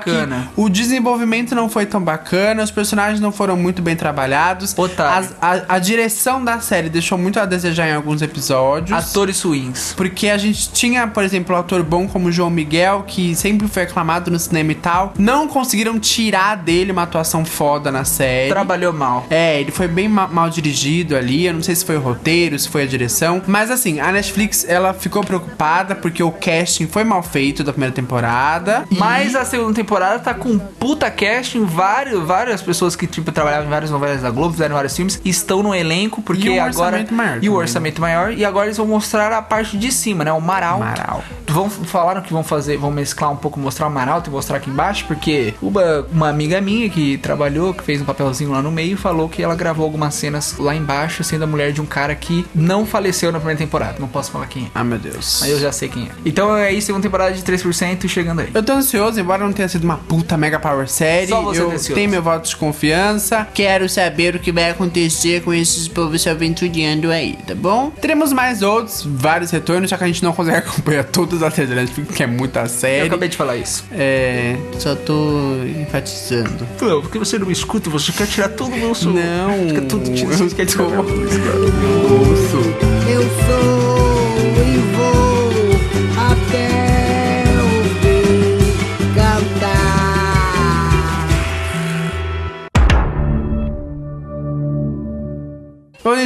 [0.56, 4.74] que o desenvolvimento não foi tão bacana, os personagens não foram muito bem trabalhados.
[4.78, 5.28] Otário.
[5.28, 5.36] As-
[5.70, 8.98] a, a direção da série deixou muito a desejar em alguns episódios.
[8.98, 9.94] Atores ruins.
[9.96, 13.84] Porque a gente tinha, por exemplo, um ator bom como João Miguel, que sempre foi
[13.84, 15.14] aclamado no cinema e tal.
[15.18, 18.50] Não conseguiram tirar dele uma atuação foda na série.
[18.50, 19.26] Trabalhou mal.
[19.30, 21.46] É, ele foi bem ma- mal dirigido ali.
[21.46, 23.42] Eu não sei se foi o roteiro, se foi a direção.
[23.48, 27.94] Mas assim, a Netflix ela ficou preocupada porque o casting foi mal feito da primeira
[27.94, 28.86] temporada.
[28.92, 33.68] E- Mas a segunda temporada tá com puta casting, vários, várias pessoas que tipo trabalhavam
[33.68, 37.06] em várias novelas da Globo, fizeram vários filmes, estão no elenco porque E um agora
[37.12, 37.57] maior e o?
[37.58, 40.32] Orçamento maior e agora eles vão mostrar a parte de cima, né?
[40.32, 40.80] O Marau.
[40.80, 41.24] Marau.
[41.48, 44.70] Vão falaram que vão fazer, vão mesclar um pouco, mostrar o Maralto e mostrar aqui
[44.70, 48.98] embaixo, porque uma, uma amiga minha que trabalhou, que fez um papelzinho lá no meio,
[48.98, 52.46] falou que ela gravou algumas cenas lá embaixo, sendo a mulher de um cara que
[52.54, 53.96] não faleceu na primeira temporada.
[54.00, 54.68] Não posso falar quem é.
[54.76, 55.40] Ah, meu Deus.
[55.42, 56.10] Mas eu já sei quem é.
[56.26, 58.50] Então é isso, segunda temporada de 3% chegando aí.
[58.54, 61.28] Eu tô ansioso, embora não tenha sido uma puta mega power série.
[61.28, 63.48] Só você eu tá tenho meu voto de confiança.
[63.54, 67.90] Quero saber o que vai acontecer com esses povos se aventurando aí, tá bom?
[68.02, 71.70] Teremos mais outros, vários retornos, já que a gente não consegue acompanhar todas as séries
[71.70, 73.08] da Netflix, que é muita Eu série.
[73.08, 73.86] acabei de falar isso.
[73.92, 74.56] É.
[74.78, 76.68] Só tô enfatizando.
[76.82, 79.12] Não, porque você não me escuta, você quer tirar todo o meu som.
[79.12, 81.48] Não, Fica tudo tira, eu você quer tirar minha música.
[83.10, 83.87] Eu sou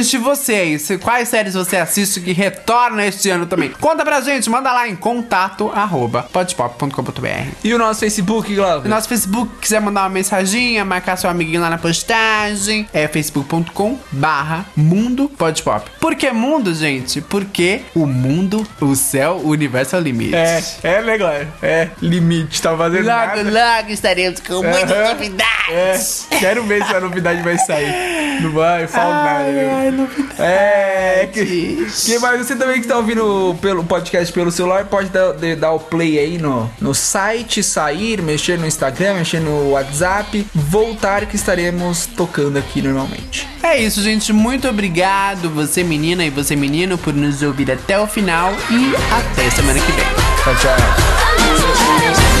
[0.02, 0.88] Bom, gente, e vocês?
[1.00, 3.70] Quais séries você assiste que retorna este ano também?
[3.70, 7.28] Conta pra gente, manda lá em contato arroba podpop.com.br.
[7.62, 8.88] E o nosso Facebook, Glauber?
[8.88, 13.96] No nosso Facebook, quiser mandar uma mensaginha, marcar seu amiguinho lá na postagem, é facebook.com
[14.10, 15.88] barra mundo podpop.
[16.00, 17.20] Por que mundo, gente?
[17.20, 20.34] Porque o mundo, o céu, o universo é o limite.
[20.34, 21.32] É, é legal.
[21.62, 23.76] É, limite, tá fazendo Logo, nada.
[23.78, 25.08] logo estaremos com muitas Aham.
[25.14, 26.26] novidades.
[26.30, 28.40] É, quero ver se a novidade vai sair.
[28.42, 29.44] Não vai, fala nada.
[29.78, 30.40] Ai, novidades.
[30.40, 35.32] É, que, que mais você também que tá ouvindo pelo podcast pelo celular pode dar,
[35.32, 40.46] de- dar o play aí no, no site, sair, mexer no Instagram, mexer no WhatsApp,
[40.54, 43.48] voltar que estaremos tocando aqui normalmente.
[43.62, 44.32] É isso, gente.
[44.32, 49.50] Muito obrigado, você menina e você menino, por nos ouvir até o final e até
[49.50, 50.04] semana que vem.
[50.44, 52.31] Tchau, tchau.